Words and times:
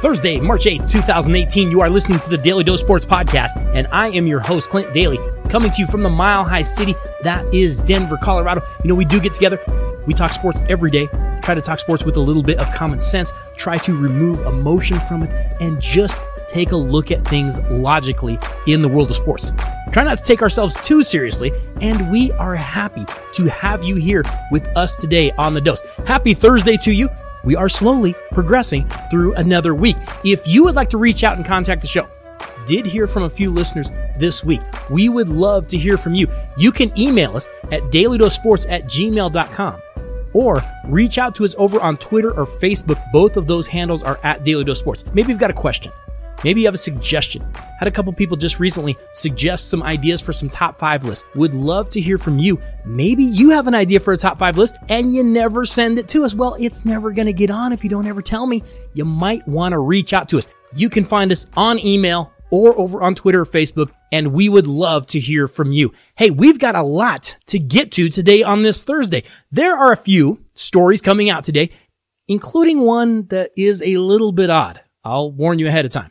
Thursday, 0.00 0.38
March 0.38 0.64
8th, 0.64 0.92
2018, 0.92 1.72
you 1.72 1.80
are 1.80 1.90
listening 1.90 2.20
to 2.20 2.30
the 2.30 2.38
Daly 2.38 2.62
Dose 2.62 2.80
Sports 2.80 3.04
Podcast, 3.04 3.56
and 3.74 3.88
I 3.90 4.10
am 4.10 4.28
your 4.28 4.38
host, 4.38 4.70
Clint 4.70 4.94
Daly, 4.94 5.18
coming 5.48 5.72
to 5.72 5.80
you 5.80 5.88
from 5.88 6.04
the 6.04 6.08
Mile 6.08 6.44
High 6.44 6.62
City 6.62 6.94
that 7.24 7.44
is 7.52 7.80
Denver, 7.80 8.16
Colorado. 8.16 8.62
You 8.84 8.88
know, 8.90 8.94
we 8.94 9.04
do 9.04 9.18
get 9.18 9.34
together, 9.34 9.60
we 10.06 10.14
talk 10.14 10.32
sports 10.32 10.62
every 10.68 10.92
day, 10.92 11.08
try 11.42 11.56
to 11.56 11.60
talk 11.60 11.80
sports 11.80 12.04
with 12.04 12.16
a 12.16 12.20
little 12.20 12.44
bit 12.44 12.58
of 12.58 12.72
common 12.72 13.00
sense, 13.00 13.32
try 13.56 13.76
to 13.78 13.96
remove 13.96 14.38
emotion 14.46 15.00
from 15.00 15.24
it, 15.24 15.32
and 15.60 15.80
just 15.80 16.16
take 16.48 16.70
a 16.70 16.76
look 16.76 17.10
at 17.10 17.26
things 17.26 17.60
logically 17.62 18.38
in 18.68 18.82
the 18.82 18.88
world 18.88 19.10
of 19.10 19.16
sports. 19.16 19.50
Try 19.90 20.04
not 20.04 20.18
to 20.18 20.24
take 20.24 20.42
ourselves 20.42 20.76
too 20.84 21.02
seriously, 21.02 21.50
and 21.80 22.08
we 22.08 22.30
are 22.32 22.54
happy 22.54 23.04
to 23.32 23.46
have 23.46 23.84
you 23.84 23.96
here 23.96 24.22
with 24.52 24.64
us 24.76 24.94
today 24.96 25.32
on 25.32 25.54
the 25.54 25.60
dose. 25.60 25.82
Happy 26.06 26.34
Thursday 26.34 26.76
to 26.76 26.92
you. 26.92 27.08
We 27.44 27.56
are 27.56 27.68
slowly 27.68 28.14
progressing 28.32 28.88
through 29.10 29.34
another 29.34 29.74
week. 29.74 29.96
If 30.24 30.46
you 30.46 30.64
would 30.64 30.74
like 30.74 30.90
to 30.90 30.98
reach 30.98 31.24
out 31.24 31.36
and 31.36 31.46
contact 31.46 31.82
the 31.82 31.88
show, 31.88 32.08
did 32.66 32.84
hear 32.84 33.06
from 33.06 33.22
a 33.22 33.30
few 33.30 33.50
listeners 33.50 33.90
this 34.18 34.44
week. 34.44 34.60
We 34.90 35.08
would 35.08 35.30
love 35.30 35.68
to 35.68 35.78
hear 35.78 35.96
from 35.96 36.14
you. 36.14 36.28
You 36.56 36.70
can 36.70 36.96
email 36.98 37.36
us 37.36 37.48
at 37.72 37.82
dailydosports 37.84 38.70
at 38.70 38.84
gmail.com 38.84 39.82
or 40.34 40.62
reach 40.84 41.18
out 41.18 41.34
to 41.36 41.44
us 41.44 41.54
over 41.58 41.80
on 41.80 41.96
Twitter 41.96 42.30
or 42.30 42.44
Facebook. 42.44 43.02
Both 43.12 43.36
of 43.36 43.46
those 43.46 43.66
handles 43.66 44.02
are 44.02 44.20
at 44.22 44.44
Daly 44.44 44.64
Dose 44.64 44.78
Sports. 44.78 45.04
Maybe 45.14 45.30
you've 45.30 45.40
got 45.40 45.50
a 45.50 45.54
question. 45.54 45.92
Maybe 46.44 46.60
you 46.60 46.66
have 46.68 46.74
a 46.74 46.78
suggestion. 46.78 47.44
Had 47.80 47.88
a 47.88 47.90
couple 47.90 48.12
people 48.12 48.36
just 48.36 48.60
recently 48.60 48.96
suggest 49.12 49.70
some 49.70 49.82
ideas 49.82 50.20
for 50.20 50.32
some 50.32 50.48
top 50.48 50.76
five 50.76 51.04
lists. 51.04 51.24
Would 51.34 51.52
love 51.52 51.90
to 51.90 52.00
hear 52.00 52.16
from 52.16 52.38
you. 52.38 52.60
Maybe 52.84 53.24
you 53.24 53.50
have 53.50 53.66
an 53.66 53.74
idea 53.74 53.98
for 53.98 54.12
a 54.12 54.16
top 54.16 54.38
five 54.38 54.56
list 54.56 54.76
and 54.88 55.12
you 55.12 55.24
never 55.24 55.66
send 55.66 55.98
it 55.98 56.06
to 56.10 56.24
us. 56.24 56.36
Well, 56.36 56.56
it's 56.60 56.84
never 56.84 57.10
going 57.10 57.26
to 57.26 57.32
get 57.32 57.50
on 57.50 57.72
if 57.72 57.82
you 57.82 57.90
don't 57.90 58.06
ever 58.06 58.22
tell 58.22 58.46
me. 58.46 58.62
You 58.94 59.04
might 59.04 59.46
want 59.48 59.72
to 59.72 59.80
reach 59.80 60.12
out 60.12 60.28
to 60.28 60.38
us. 60.38 60.48
You 60.76 60.88
can 60.88 61.02
find 61.02 61.32
us 61.32 61.48
on 61.56 61.84
email 61.84 62.32
or 62.50 62.78
over 62.78 63.02
on 63.02 63.14
Twitter 63.14 63.40
or 63.40 63.44
Facebook, 63.44 63.90
and 64.12 64.32
we 64.32 64.48
would 64.48 64.66
love 64.66 65.06
to 65.08 65.20
hear 65.20 65.48
from 65.48 65.72
you. 65.72 65.92
Hey, 66.16 66.30
we've 66.30 66.58
got 66.58 66.76
a 66.76 66.82
lot 66.82 67.36
to 67.46 67.58
get 67.58 67.92
to 67.92 68.08
today 68.08 68.42
on 68.42 68.62
this 68.62 68.82
Thursday. 68.84 69.24
There 69.50 69.76
are 69.76 69.92
a 69.92 69.96
few 69.96 70.44
stories 70.54 71.02
coming 71.02 71.28
out 71.28 71.44
today, 71.44 71.70
including 72.26 72.80
one 72.80 73.26
that 73.26 73.50
is 73.56 73.82
a 73.82 73.96
little 73.98 74.32
bit 74.32 74.50
odd. 74.50 74.80
I'll 75.04 75.30
warn 75.30 75.58
you 75.58 75.66
ahead 75.66 75.84
of 75.84 75.92
time. 75.92 76.10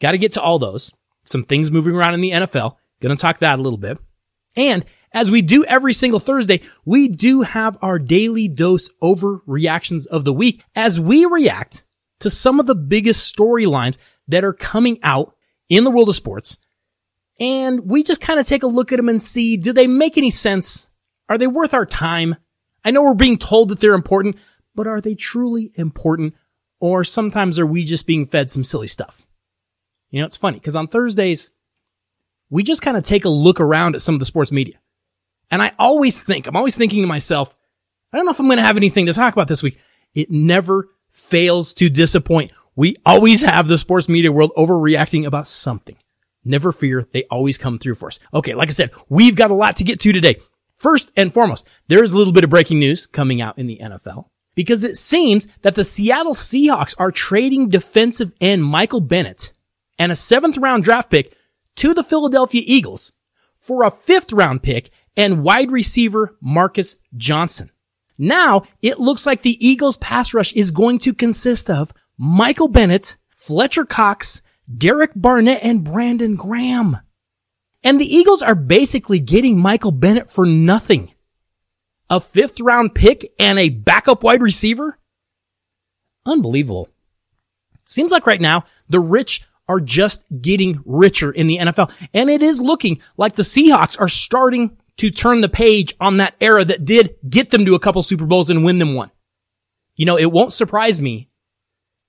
Got 0.00 0.12
to 0.12 0.18
get 0.18 0.32
to 0.32 0.42
all 0.42 0.58
those. 0.58 0.92
Some 1.24 1.44
things 1.44 1.70
moving 1.70 1.94
around 1.94 2.14
in 2.14 2.20
the 2.20 2.30
NFL. 2.30 2.76
Going 3.00 3.16
to 3.16 3.20
talk 3.20 3.38
that 3.40 3.58
a 3.58 3.62
little 3.62 3.78
bit. 3.78 3.98
And 4.56 4.84
as 5.12 5.30
we 5.30 5.42
do 5.42 5.64
every 5.64 5.92
single 5.92 6.20
Thursday, 6.20 6.60
we 6.84 7.08
do 7.08 7.42
have 7.42 7.78
our 7.80 7.98
daily 7.98 8.48
dose 8.48 8.90
overreactions 9.02 10.06
of 10.06 10.24
the 10.24 10.32
week 10.32 10.62
as 10.74 11.00
we 11.00 11.24
react 11.24 11.84
to 12.20 12.30
some 12.30 12.60
of 12.60 12.66
the 12.66 12.74
biggest 12.74 13.34
storylines 13.34 13.98
that 14.26 14.44
are 14.44 14.52
coming 14.52 14.98
out 15.02 15.34
in 15.68 15.84
the 15.84 15.90
world 15.90 16.08
of 16.08 16.16
sports. 16.16 16.58
And 17.40 17.88
we 17.88 18.02
just 18.02 18.20
kind 18.20 18.40
of 18.40 18.46
take 18.46 18.62
a 18.62 18.68
look 18.68 18.92
at 18.92 18.96
them 18.96 19.08
and 19.08 19.22
see, 19.22 19.56
do 19.56 19.72
they 19.72 19.86
make 19.86 20.18
any 20.18 20.30
sense? 20.30 20.90
Are 21.28 21.38
they 21.38 21.46
worth 21.46 21.72
our 21.72 21.86
time? 21.86 22.36
I 22.84 22.90
know 22.90 23.02
we're 23.02 23.14
being 23.14 23.38
told 23.38 23.68
that 23.68 23.80
they're 23.80 23.94
important, 23.94 24.36
but 24.74 24.86
are 24.86 25.00
they 25.00 25.14
truly 25.14 25.70
important? 25.74 26.34
Or 26.80 27.04
sometimes 27.04 27.58
are 27.58 27.66
we 27.66 27.84
just 27.84 28.06
being 28.06 28.26
fed 28.26 28.50
some 28.50 28.64
silly 28.64 28.86
stuff? 28.86 29.26
You 30.10 30.20
know, 30.20 30.26
it's 30.26 30.36
funny 30.36 30.58
because 30.58 30.76
on 30.76 30.88
Thursdays, 30.88 31.52
we 32.50 32.62
just 32.62 32.82
kind 32.82 32.96
of 32.96 33.04
take 33.04 33.24
a 33.24 33.30
look 33.30 33.60
around 33.60 33.94
at 33.94 34.00
some 34.00 34.14
of 34.14 34.18
the 34.18 34.24
sports 34.24 34.52
media. 34.52 34.78
And 35.50 35.62
I 35.62 35.72
always 35.78 36.22
think, 36.22 36.46
I'm 36.46 36.56
always 36.56 36.76
thinking 36.76 37.02
to 37.02 37.06
myself, 37.06 37.56
I 38.12 38.16
don't 38.16 38.26
know 38.26 38.32
if 38.32 38.40
I'm 38.40 38.46
going 38.46 38.58
to 38.58 38.62
have 38.62 38.76
anything 38.76 39.06
to 39.06 39.12
talk 39.12 39.32
about 39.32 39.48
this 39.48 39.62
week. 39.62 39.78
It 40.14 40.30
never 40.30 40.88
fails 41.10 41.74
to 41.74 41.88
disappoint. 41.88 42.52
We 42.76 42.96
always 43.04 43.42
have 43.42 43.66
the 43.66 43.78
sports 43.78 44.08
media 44.08 44.32
world 44.32 44.52
overreacting 44.56 45.26
about 45.26 45.48
something. 45.48 45.96
Never 46.44 46.72
fear. 46.72 47.06
They 47.12 47.24
always 47.24 47.58
come 47.58 47.78
through 47.78 47.96
for 47.96 48.06
us. 48.06 48.18
Okay. 48.32 48.54
Like 48.54 48.68
I 48.68 48.72
said, 48.72 48.90
we've 49.08 49.36
got 49.36 49.50
a 49.50 49.54
lot 49.54 49.76
to 49.76 49.84
get 49.84 50.00
to 50.00 50.12
today. 50.12 50.36
First 50.74 51.10
and 51.16 51.34
foremost, 51.34 51.66
there's 51.88 52.12
a 52.12 52.16
little 52.16 52.32
bit 52.32 52.44
of 52.44 52.50
breaking 52.50 52.78
news 52.78 53.06
coming 53.06 53.42
out 53.42 53.58
in 53.58 53.66
the 53.66 53.80
NFL 53.82 54.26
because 54.54 54.84
it 54.84 54.96
seems 54.96 55.46
that 55.62 55.74
the 55.74 55.84
Seattle 55.84 56.34
Seahawks 56.34 56.94
are 56.98 57.10
trading 57.10 57.68
defensive 57.68 58.32
end 58.40 58.64
Michael 58.64 59.00
Bennett 59.00 59.52
and 59.98 60.12
a 60.12 60.16
seventh 60.16 60.56
round 60.58 60.84
draft 60.84 61.10
pick 61.10 61.36
to 61.76 61.94
the 61.94 62.04
Philadelphia 62.04 62.62
Eagles 62.64 63.12
for 63.58 63.84
a 63.84 63.90
fifth 63.90 64.32
round 64.32 64.62
pick 64.62 64.90
and 65.16 65.42
wide 65.42 65.70
receiver 65.70 66.36
Marcus 66.40 66.96
Johnson. 67.16 67.70
Now 68.16 68.64
it 68.82 68.98
looks 68.98 69.26
like 69.26 69.42
the 69.42 69.66
Eagles 69.66 69.96
pass 69.96 70.34
rush 70.34 70.52
is 70.52 70.70
going 70.70 70.98
to 71.00 71.14
consist 71.14 71.70
of 71.70 71.92
Michael 72.16 72.68
Bennett, 72.68 73.16
Fletcher 73.34 73.84
Cox, 73.84 74.42
Derek 74.76 75.12
Barnett, 75.14 75.62
and 75.62 75.84
Brandon 75.84 76.36
Graham. 76.36 76.98
And 77.84 78.00
the 78.00 78.12
Eagles 78.12 78.42
are 78.42 78.56
basically 78.56 79.20
getting 79.20 79.58
Michael 79.58 79.92
Bennett 79.92 80.28
for 80.28 80.44
nothing. 80.44 81.12
A 82.10 82.18
fifth 82.20 82.60
round 82.60 82.94
pick 82.94 83.32
and 83.38 83.58
a 83.58 83.68
backup 83.68 84.22
wide 84.22 84.42
receiver? 84.42 84.98
Unbelievable. 86.26 86.88
Seems 87.84 88.10
like 88.10 88.26
right 88.26 88.40
now 88.40 88.64
the 88.88 89.00
rich 89.00 89.42
are 89.68 89.80
just 89.80 90.24
getting 90.40 90.82
richer 90.84 91.30
in 91.30 91.46
the 91.46 91.58
NFL. 91.58 91.92
And 92.14 92.30
it 92.30 92.42
is 92.42 92.60
looking 92.60 93.00
like 93.16 93.34
the 93.34 93.42
Seahawks 93.42 94.00
are 94.00 94.08
starting 94.08 94.76
to 94.96 95.10
turn 95.10 95.40
the 95.40 95.48
page 95.48 95.94
on 96.00 96.16
that 96.16 96.34
era 96.40 96.64
that 96.64 96.84
did 96.84 97.16
get 97.28 97.50
them 97.50 97.64
to 97.66 97.74
a 97.74 97.78
couple 97.78 98.02
Super 98.02 98.26
Bowls 98.26 98.50
and 98.50 98.64
win 98.64 98.78
them 98.78 98.94
one. 98.94 99.10
You 99.94 100.06
know, 100.06 100.16
it 100.16 100.32
won't 100.32 100.52
surprise 100.52 101.00
me 101.00 101.28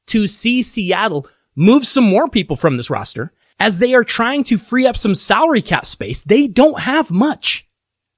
to 0.08 0.28
see 0.28 0.62
Seattle 0.62 1.28
move 1.56 1.86
some 1.86 2.04
more 2.04 2.30
people 2.30 2.56
from 2.56 2.78
this 2.78 2.90
roster 2.90 3.32
as 3.60 3.80
they 3.80 3.94
are 3.94 4.04
trying 4.04 4.44
to 4.46 4.58
free 4.58 4.88
up 4.88 4.96
some 4.96 5.14
salary 5.14 5.62
cap 5.62 5.86
space. 5.86 6.24
They 6.24 6.48
don't 6.48 6.80
have 6.80 7.12
much. 7.12 7.68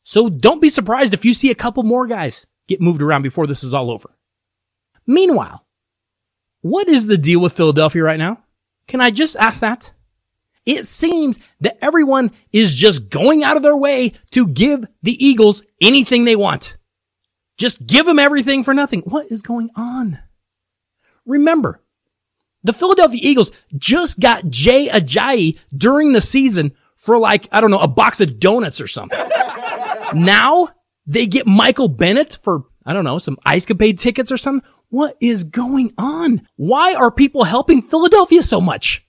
So 0.03 0.29
don't 0.29 0.61
be 0.61 0.69
surprised 0.69 1.13
if 1.13 1.25
you 1.25 1.33
see 1.33 1.51
a 1.51 1.55
couple 1.55 1.83
more 1.83 2.07
guys 2.07 2.47
get 2.67 2.81
moved 2.81 3.01
around 3.01 3.23
before 3.23 3.47
this 3.47 3.63
is 3.63 3.73
all 3.73 3.91
over. 3.91 4.15
Meanwhile, 5.07 5.65
what 6.61 6.87
is 6.87 7.07
the 7.07 7.17
deal 7.17 7.39
with 7.39 7.53
Philadelphia 7.53 8.03
right 8.03 8.19
now? 8.19 8.43
Can 8.87 9.01
I 9.01 9.11
just 9.11 9.35
ask 9.35 9.61
that? 9.61 9.93
It 10.65 10.85
seems 10.85 11.39
that 11.61 11.77
everyone 11.83 12.31
is 12.51 12.75
just 12.75 13.09
going 13.09 13.43
out 13.43 13.57
of 13.57 13.63
their 13.63 13.75
way 13.75 14.13
to 14.31 14.47
give 14.47 14.85
the 15.01 15.25
Eagles 15.25 15.63
anything 15.81 16.25
they 16.25 16.35
want. 16.35 16.77
Just 17.57 17.85
give 17.85 18.05
them 18.05 18.19
everything 18.19 18.63
for 18.63 18.73
nothing. 18.73 19.01
What 19.01 19.31
is 19.31 19.41
going 19.41 19.69
on? 19.75 20.19
Remember, 21.25 21.81
the 22.63 22.73
Philadelphia 22.73 23.19
Eagles 23.21 23.51
just 23.75 24.19
got 24.19 24.49
Jay 24.49 24.87
Ajayi 24.87 25.57
during 25.75 26.13
the 26.13 26.21
season 26.21 26.73
for 26.95 27.17
like, 27.17 27.47
I 27.51 27.61
don't 27.61 27.71
know, 27.71 27.79
a 27.79 27.87
box 27.87 28.21
of 28.21 28.39
donuts 28.39 28.79
or 28.79 28.87
something. 28.87 29.19
now 30.13 30.69
they 31.07 31.25
get 31.25 31.47
Michael 31.47 31.87
Bennett 31.87 32.37
for, 32.43 32.65
I 32.85 32.93
don't 32.93 33.03
know, 33.03 33.17
some 33.17 33.37
ice 33.45 33.65
capade 33.65 33.99
tickets 33.99 34.31
or 34.31 34.37
something. 34.37 34.67
What 34.91 35.17
is 35.19 35.45
going 35.45 35.93
on? 35.97 36.47
Why 36.57 36.93
are 36.93 37.11
people 37.11 37.45
helping 37.45 37.81
Philadelphia 37.81 38.43
so 38.43 38.61
much? 38.61 39.03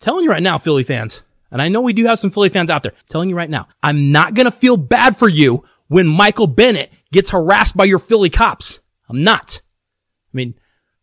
telling 0.00 0.24
you 0.24 0.30
right 0.30 0.42
now, 0.42 0.58
Philly 0.58 0.82
fans, 0.82 1.22
and 1.50 1.60
I 1.60 1.68
know 1.68 1.82
we 1.82 1.92
do 1.92 2.06
have 2.06 2.18
some 2.18 2.30
Philly 2.30 2.48
fans 2.48 2.70
out 2.70 2.82
there, 2.82 2.94
telling 3.10 3.28
you 3.28 3.36
right 3.36 3.50
now, 3.50 3.68
I'm 3.82 4.10
not 4.10 4.34
going 4.34 4.46
to 4.46 4.50
feel 4.50 4.78
bad 4.78 5.16
for 5.18 5.28
you 5.28 5.64
when 5.88 6.06
Michael 6.06 6.46
Bennett 6.46 6.90
gets 7.12 7.30
harassed 7.30 7.76
by 7.76 7.84
your 7.84 7.98
Philly 7.98 8.30
cops. 8.30 8.80
I'm 9.08 9.22
not. 9.22 9.60
I 10.32 10.36
mean, 10.36 10.54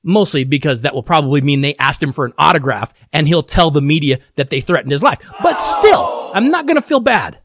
mostly 0.04 0.44
because 0.44 0.82
that 0.82 0.96
will 0.96 1.04
probably 1.04 1.42
mean 1.42 1.62
they 1.62 1.76
asked 1.76 2.02
him 2.02 2.14
for 2.14 2.26
an 2.26 2.34
autograph 2.38 2.94
and 3.14 3.28
he'll 3.28 3.44
tell 3.44 3.70
the 3.70 3.82
media 3.82 4.20
that 4.36 4.50
they 4.50 4.62
threatened 4.62 4.92
his 4.92 5.04
life. 5.04 5.20
But 5.44 5.60
still, 5.60 6.32
I'm 6.34 6.50
not 6.50 6.66
going 6.66 6.76
to 6.76 6.82
feel 6.82 7.00
bad 7.00 7.40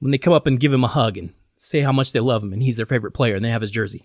when 0.00 0.10
they 0.10 0.18
come 0.18 0.32
up 0.32 0.46
and 0.46 0.58
give 0.58 0.72
him 0.72 0.84
a 0.84 0.88
hug 0.88 1.16
and 1.16 1.32
say 1.58 1.80
how 1.82 1.92
much 1.92 2.12
they 2.12 2.20
love 2.20 2.42
him 2.42 2.52
and 2.52 2.62
he's 2.62 2.76
their 2.76 2.86
favorite 2.86 3.12
player 3.12 3.36
and 3.36 3.44
they 3.44 3.50
have 3.50 3.60
his 3.60 3.70
jersey. 3.70 4.04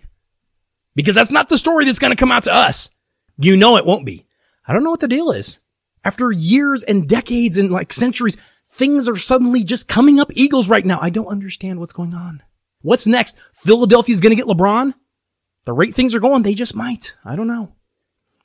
Because 0.98 1.14
that's 1.14 1.32
not 1.32 1.48
the 1.48 1.60
story 1.60 1.86
that's 1.86 2.00
going 2.00 2.10
to 2.10 2.20
come 2.20 2.32
out 2.32 2.46
to 2.46 2.54
us. 2.54 2.90
You 3.38 3.56
know 3.56 3.78
it 3.78 3.86
won't 3.86 4.04
be. 4.04 4.26
I 4.68 4.74
don't 4.74 4.84
know 4.84 4.90
what 4.90 5.00
the 5.00 5.08
deal 5.08 5.30
is. 5.30 5.60
After 6.04 6.32
years 6.32 6.82
and 6.82 7.08
decades 7.08 7.60
and 7.60 7.70
like 7.70 7.94
centuries, 7.94 8.36
things 8.68 9.08
are 9.08 9.16
suddenly 9.16 9.64
just 9.64 9.88
coming 9.88 10.20
up 10.20 10.32
Eagles 10.34 10.68
right 10.68 10.84
now. 10.84 10.98
I 11.00 11.12
don't 11.12 11.28
understand 11.28 11.80
what's 11.80 11.94
going 11.94 12.16
on. 12.16 12.42
What's 12.82 13.06
next? 13.06 13.38
Philadelphia's 13.54 14.22
going 14.22 14.36
to 14.36 14.44
get 14.44 14.48
LeBron? 14.48 14.96
The 15.66 15.74
rate 15.74 15.94
things 15.94 16.16
are 16.16 16.20
going, 16.20 16.42
they 16.42 16.56
just 16.56 16.76
might. 16.76 17.16
I 17.24 17.36
don't 17.36 17.46
know. 17.46 17.76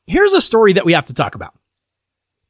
Here's 0.06 0.34
a 0.34 0.40
story 0.43 0.75
that 0.75 0.84
we 0.84 0.93
have 0.93 1.06
to 1.06 1.14
talk 1.14 1.34
about. 1.34 1.55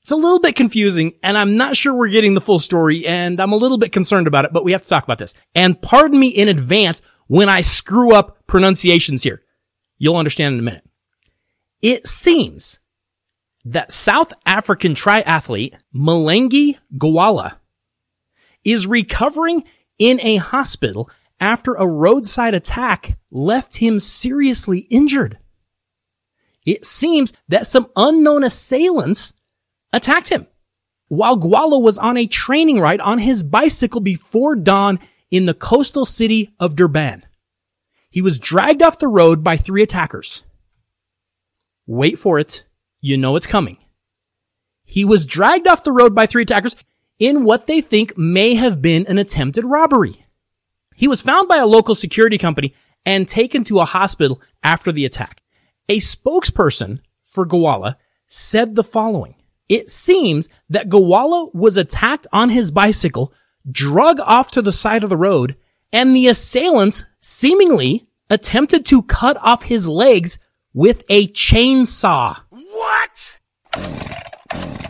It's 0.00 0.10
a 0.10 0.16
little 0.16 0.40
bit 0.40 0.56
confusing 0.56 1.12
and 1.22 1.38
I'm 1.38 1.56
not 1.56 1.76
sure 1.76 1.94
we're 1.94 2.08
getting 2.08 2.34
the 2.34 2.40
full 2.40 2.58
story 2.58 3.06
and 3.06 3.38
I'm 3.38 3.52
a 3.52 3.56
little 3.56 3.78
bit 3.78 3.92
concerned 3.92 4.26
about 4.26 4.46
it, 4.46 4.52
but 4.52 4.64
we 4.64 4.72
have 4.72 4.82
to 4.82 4.88
talk 4.88 5.04
about 5.04 5.18
this. 5.18 5.32
And 5.54 5.80
pardon 5.80 6.18
me 6.18 6.26
in 6.26 6.48
advance 6.48 7.02
when 7.28 7.48
I 7.48 7.60
screw 7.60 8.12
up 8.12 8.44
pronunciations 8.48 9.22
here. 9.22 9.41
You'll 10.02 10.16
understand 10.16 10.54
in 10.54 10.58
a 10.58 10.64
minute. 10.64 10.84
It 11.80 12.08
seems 12.08 12.80
that 13.64 13.92
South 13.92 14.32
African 14.44 14.94
triathlete 14.96 15.76
Mhlengi 15.94 16.76
Gwala 16.98 17.54
is 18.64 18.88
recovering 18.88 19.62
in 20.00 20.20
a 20.22 20.38
hospital 20.38 21.08
after 21.38 21.74
a 21.74 21.86
roadside 21.86 22.52
attack 22.52 23.16
left 23.30 23.76
him 23.76 24.00
seriously 24.00 24.80
injured. 24.90 25.38
it 26.66 26.84
seems 26.84 27.32
that 27.46 27.68
some 27.68 27.88
unknown 27.94 28.42
assailants 28.42 29.34
attacked 29.92 30.30
him 30.30 30.48
while 31.06 31.38
Gwala 31.38 31.80
was 31.80 31.96
on 31.96 32.16
a 32.16 32.26
training 32.26 32.80
ride 32.80 33.00
on 33.00 33.18
his 33.18 33.44
bicycle 33.44 34.00
before 34.00 34.56
dawn 34.56 34.98
in 35.30 35.46
the 35.46 35.54
coastal 35.54 36.06
city 36.06 36.52
of 36.58 36.74
Durban. 36.74 37.24
He 38.12 38.20
was 38.20 38.38
dragged 38.38 38.82
off 38.82 38.98
the 38.98 39.08
road 39.08 39.42
by 39.42 39.56
three 39.56 39.82
attackers. 39.82 40.44
Wait 41.86 42.18
for 42.18 42.38
it. 42.38 42.64
You 43.00 43.16
know 43.16 43.36
it's 43.36 43.46
coming. 43.46 43.78
He 44.84 45.02
was 45.02 45.24
dragged 45.24 45.66
off 45.66 45.82
the 45.82 45.92
road 45.92 46.14
by 46.14 46.26
three 46.26 46.42
attackers 46.42 46.76
in 47.18 47.42
what 47.42 47.66
they 47.66 47.80
think 47.80 48.18
may 48.18 48.54
have 48.54 48.82
been 48.82 49.06
an 49.06 49.16
attempted 49.16 49.64
robbery. 49.64 50.26
He 50.94 51.08
was 51.08 51.22
found 51.22 51.48
by 51.48 51.56
a 51.56 51.66
local 51.66 51.94
security 51.94 52.36
company 52.36 52.74
and 53.06 53.26
taken 53.26 53.64
to 53.64 53.80
a 53.80 53.86
hospital 53.86 54.42
after 54.62 54.92
the 54.92 55.06
attack. 55.06 55.42
A 55.88 55.96
spokesperson 55.96 57.00
for 57.22 57.46
Gwala 57.46 57.96
said 58.26 58.74
the 58.74 58.84
following. 58.84 59.36
It 59.70 59.88
seems 59.88 60.50
that 60.68 60.90
Gwala 60.90 61.52
was 61.54 61.78
attacked 61.78 62.26
on 62.30 62.50
his 62.50 62.70
bicycle, 62.70 63.32
drug 63.70 64.20
off 64.20 64.50
to 64.50 64.60
the 64.60 64.70
side 64.70 65.02
of 65.02 65.08
the 65.08 65.16
road, 65.16 65.56
and 65.94 66.14
the 66.14 66.28
assailants 66.28 67.06
seemingly 67.22 68.06
attempted 68.28 68.84
to 68.86 69.02
cut 69.02 69.38
off 69.38 69.62
his 69.62 69.88
legs 69.88 70.38
with 70.74 71.04
a 71.08 71.28
chainsaw. 71.28 72.38
What? 72.50 73.38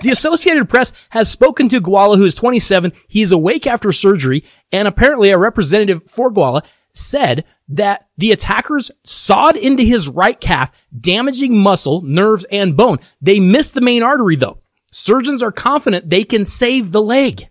The 0.02 0.10
Associated 0.10 0.68
Press 0.68 0.92
has 1.10 1.30
spoken 1.30 1.68
to 1.68 1.80
Gwala, 1.80 2.16
who 2.16 2.24
is 2.24 2.34
27. 2.34 2.92
He 3.06 3.22
is 3.22 3.30
awake 3.30 3.68
after 3.68 3.92
surgery, 3.92 4.44
and 4.72 4.88
apparently 4.88 5.30
a 5.30 5.38
representative 5.38 6.02
for 6.02 6.32
Gwala 6.32 6.64
said 6.92 7.44
that 7.68 8.08
the 8.18 8.32
attackers 8.32 8.90
sawed 9.04 9.56
into 9.56 9.82
his 9.82 10.08
right 10.08 10.38
calf, 10.40 10.72
damaging 10.98 11.56
muscle, 11.58 12.02
nerves, 12.02 12.44
and 12.50 12.76
bone. 12.76 12.98
They 13.20 13.38
missed 13.38 13.74
the 13.74 13.80
main 13.80 14.02
artery 14.02 14.36
though. 14.36 14.58
Surgeons 14.90 15.42
are 15.42 15.52
confident 15.52 16.10
they 16.10 16.24
can 16.24 16.44
save 16.44 16.92
the 16.92 17.00
leg. 17.00 17.48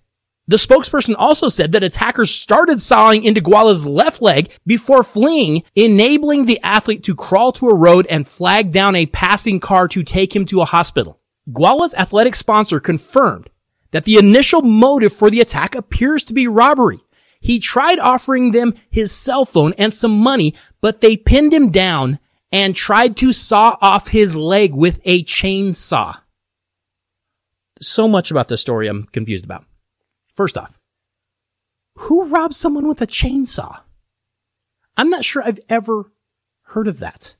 The 0.51 0.57
spokesperson 0.57 1.15
also 1.18 1.48
said 1.48 1.71
that 1.71 1.81
attackers 1.81 2.30
started 2.30 2.81
sawing 2.81 3.24
into 3.24 3.39
Gwala's 3.39 3.86
left 3.86 4.21
leg 4.21 4.51
before 4.68 5.01
fleeing, 5.01 5.63
enabling 5.75 6.45
the 6.45 6.59
athlete 6.62 7.06
to 7.06 7.15
crawl 7.15 7.53
to 7.53 7.69
a 7.69 7.74
road 7.74 8.06
and 8.09 8.27
flag 8.27 8.74
down 8.74 8.98
a 8.98 9.06
passing 9.06 9.62
car 9.62 9.88
to 9.88 10.03
take 10.03 10.36
him 10.36 10.45
to 10.48 10.59
a 10.59 10.65
hospital. 10.65 11.21
Gwala's 11.53 11.95
athletic 11.95 12.36
sponsor 12.36 12.81
confirmed 12.81 13.50
that 13.92 14.03
the 14.03 14.18
initial 14.18 14.62
motive 14.62 15.13
for 15.13 15.30
the 15.30 15.39
attack 15.39 15.74
appears 15.74 16.25
to 16.25 16.33
be 16.33 16.50
robbery. 16.50 17.00
He 17.39 17.57
tried 17.57 18.00
offering 18.00 18.51
them 18.51 18.74
his 18.89 19.13
cell 19.13 19.45
phone 19.45 19.74
and 19.77 19.94
some 19.94 20.19
money, 20.19 20.53
but 20.81 21.00
they 21.00 21.15
pinned 21.15 21.53
him 21.53 21.69
down 21.69 22.19
and 22.51 22.75
tried 22.75 23.15
to 23.15 23.31
saw 23.31 23.77
off 23.80 24.09
his 24.09 24.36
leg 24.36 24.74
with 24.74 25.00
a 25.06 25.24
chainsaw. 25.24 26.18
So 27.80 28.09
much 28.09 28.31
about 28.31 28.50
this 28.50 28.59
story 28.59 28.89
I'm 28.89 29.06
confused 29.06 29.45
about. 29.45 29.63
First 30.41 30.57
off, 30.57 30.79
who 31.97 32.25
robs 32.25 32.57
someone 32.57 32.88
with 32.88 32.99
a 32.99 33.05
chainsaw? 33.05 33.81
I'm 34.97 35.11
not 35.11 35.23
sure 35.23 35.43
I've 35.43 35.59
ever 35.69 36.11
heard 36.63 36.88
of 36.88 36.97
that. 36.97 37.35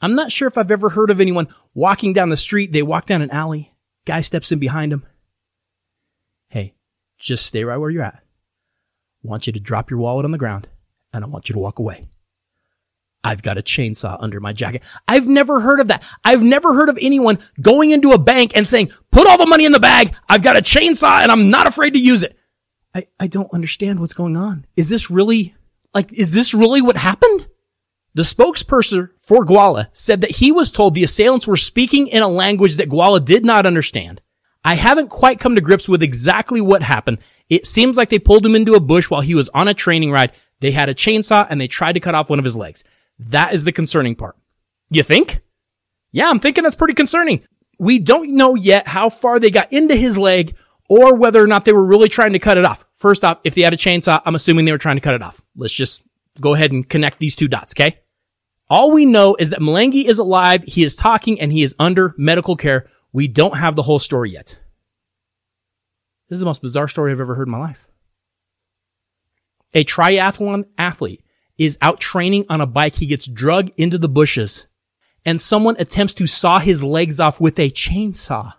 I'm 0.00 0.14
not 0.14 0.30
sure 0.30 0.46
if 0.46 0.56
I've 0.56 0.70
ever 0.70 0.90
heard 0.90 1.10
of 1.10 1.20
anyone 1.20 1.48
walking 1.74 2.12
down 2.12 2.28
the 2.28 2.36
street. 2.36 2.72
They 2.72 2.84
walk 2.84 3.06
down 3.06 3.20
an 3.20 3.32
alley. 3.32 3.74
Guy 4.04 4.20
steps 4.20 4.52
in 4.52 4.60
behind 4.60 4.92
him. 4.92 5.04
Hey, 6.50 6.76
just 7.18 7.46
stay 7.46 7.64
right 7.64 7.78
where 7.78 7.90
you're 7.90 8.04
at. 8.04 8.22
I 9.24 9.28
want 9.28 9.48
you 9.48 9.52
to 9.52 9.58
drop 9.58 9.90
your 9.90 9.98
wallet 9.98 10.24
on 10.24 10.30
the 10.30 10.38
ground 10.38 10.68
and 11.12 11.24
I 11.24 11.26
want 11.26 11.48
you 11.48 11.54
to 11.54 11.58
walk 11.58 11.80
away. 11.80 12.06
I've 13.24 13.42
got 13.42 13.58
a 13.58 13.62
chainsaw 13.62 14.18
under 14.20 14.38
my 14.38 14.52
jacket. 14.52 14.82
I've 15.08 15.26
never 15.26 15.58
heard 15.58 15.80
of 15.80 15.88
that. 15.88 16.04
I've 16.24 16.42
never 16.42 16.74
heard 16.74 16.90
of 16.90 16.98
anyone 17.00 17.38
going 17.60 17.90
into 17.90 18.12
a 18.12 18.18
bank 18.18 18.52
and 18.54 18.66
saying, 18.66 18.92
put 19.10 19.26
all 19.26 19.38
the 19.38 19.46
money 19.46 19.64
in 19.64 19.72
the 19.72 19.80
bag. 19.80 20.14
I've 20.28 20.42
got 20.42 20.58
a 20.58 20.60
chainsaw 20.60 21.22
and 21.22 21.32
I'm 21.32 21.50
not 21.50 21.66
afraid 21.66 21.94
to 21.94 21.98
use 21.98 22.22
it. 22.22 22.38
I, 22.94 23.06
I 23.18 23.26
don't 23.26 23.52
understand 23.52 23.98
what's 23.98 24.14
going 24.14 24.36
on. 24.36 24.66
Is 24.76 24.90
this 24.90 25.10
really, 25.10 25.54
like, 25.94 26.12
is 26.12 26.32
this 26.32 26.52
really 26.52 26.82
what 26.82 26.98
happened? 26.98 27.48
The 28.12 28.22
spokesperson 28.22 29.08
for 29.20 29.44
Gwala 29.44 29.88
said 29.92 30.20
that 30.20 30.32
he 30.32 30.52
was 30.52 30.70
told 30.70 30.94
the 30.94 31.02
assailants 31.02 31.48
were 31.48 31.56
speaking 31.56 32.06
in 32.06 32.22
a 32.22 32.28
language 32.28 32.76
that 32.76 32.90
Gwala 32.90 33.24
did 33.24 33.44
not 33.44 33.66
understand. 33.66 34.20
I 34.64 34.74
haven't 34.74 35.08
quite 35.08 35.40
come 35.40 35.56
to 35.56 35.60
grips 35.60 35.88
with 35.88 36.02
exactly 36.02 36.60
what 36.60 36.82
happened. 36.82 37.18
It 37.48 37.66
seems 37.66 37.96
like 37.96 38.10
they 38.10 38.18
pulled 38.18 38.46
him 38.46 38.54
into 38.54 38.74
a 38.74 38.80
bush 38.80 39.10
while 39.10 39.20
he 39.20 39.34
was 39.34 39.48
on 39.48 39.66
a 39.66 39.74
training 39.74 40.12
ride. 40.12 40.32
They 40.60 40.70
had 40.70 40.88
a 40.88 40.94
chainsaw 40.94 41.46
and 41.50 41.60
they 41.60 41.66
tried 41.66 41.94
to 41.94 42.00
cut 42.00 42.14
off 42.14 42.30
one 42.30 42.38
of 42.38 42.44
his 42.44 42.56
legs. 42.56 42.84
That 43.18 43.54
is 43.54 43.64
the 43.64 43.72
concerning 43.72 44.16
part. 44.16 44.36
You 44.90 45.02
think? 45.02 45.40
Yeah, 46.12 46.28
I'm 46.28 46.40
thinking 46.40 46.64
that's 46.64 46.76
pretty 46.76 46.94
concerning. 46.94 47.42
We 47.78 47.98
don't 47.98 48.34
know 48.34 48.54
yet 48.54 48.86
how 48.86 49.08
far 49.08 49.40
they 49.40 49.50
got 49.50 49.72
into 49.72 49.96
his 49.96 50.16
leg 50.16 50.56
or 50.88 51.14
whether 51.14 51.42
or 51.42 51.46
not 51.46 51.64
they 51.64 51.72
were 51.72 51.84
really 51.84 52.08
trying 52.08 52.34
to 52.34 52.38
cut 52.38 52.58
it 52.58 52.64
off. 52.64 52.84
First 52.92 53.24
off, 53.24 53.40
if 53.44 53.54
they 53.54 53.62
had 53.62 53.72
a 53.72 53.78
chainsaw, 53.78 54.22
I'm 54.24 54.34
assuming 54.34 54.64
they 54.64 54.72
were 54.72 54.78
trying 54.78 54.96
to 54.96 55.00
cut 55.00 55.14
it 55.14 55.22
off. 55.22 55.42
Let's 55.56 55.72
just 55.72 56.04
go 56.40 56.54
ahead 56.54 56.72
and 56.72 56.88
connect 56.88 57.18
these 57.18 57.36
two 57.36 57.48
dots, 57.48 57.74
okay? 57.74 57.98
All 58.68 58.92
we 58.92 59.06
know 59.06 59.36
is 59.38 59.50
that 59.50 59.60
Mhlengi 59.60 60.04
is 60.04 60.18
alive, 60.18 60.64
he 60.64 60.82
is 60.82 60.96
talking, 60.96 61.40
and 61.40 61.52
he 61.52 61.62
is 61.62 61.74
under 61.78 62.14
medical 62.16 62.56
care. 62.56 62.88
We 63.12 63.28
don't 63.28 63.56
have 63.56 63.76
the 63.76 63.82
whole 63.82 63.98
story 63.98 64.30
yet. 64.30 64.58
This 66.28 66.36
is 66.36 66.40
the 66.40 66.46
most 66.46 66.62
bizarre 66.62 66.88
story 66.88 67.12
I've 67.12 67.20
ever 67.20 67.34
heard 67.34 67.48
in 67.48 67.52
my 67.52 67.58
life. 67.58 67.86
A 69.74 69.84
triathlon 69.84 70.64
athlete 70.78 71.23
is 71.58 71.78
out 71.80 72.00
training 72.00 72.46
on 72.48 72.60
a 72.60 72.66
bike. 72.66 72.94
He 72.94 73.06
gets 73.06 73.26
drug 73.26 73.70
into 73.76 73.98
the 73.98 74.08
bushes 74.08 74.66
and 75.24 75.40
someone 75.40 75.76
attempts 75.78 76.14
to 76.14 76.26
saw 76.26 76.58
his 76.58 76.84
legs 76.84 77.20
off 77.20 77.40
with 77.40 77.58
a 77.58 77.70
chainsaw. 77.70 78.54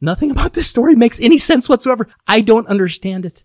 Nothing 0.00 0.30
about 0.30 0.54
this 0.54 0.68
story 0.68 0.94
makes 0.94 1.20
any 1.20 1.38
sense 1.38 1.68
whatsoever. 1.68 2.08
I 2.26 2.40
don't 2.40 2.68
understand 2.68 3.26
it. 3.26 3.42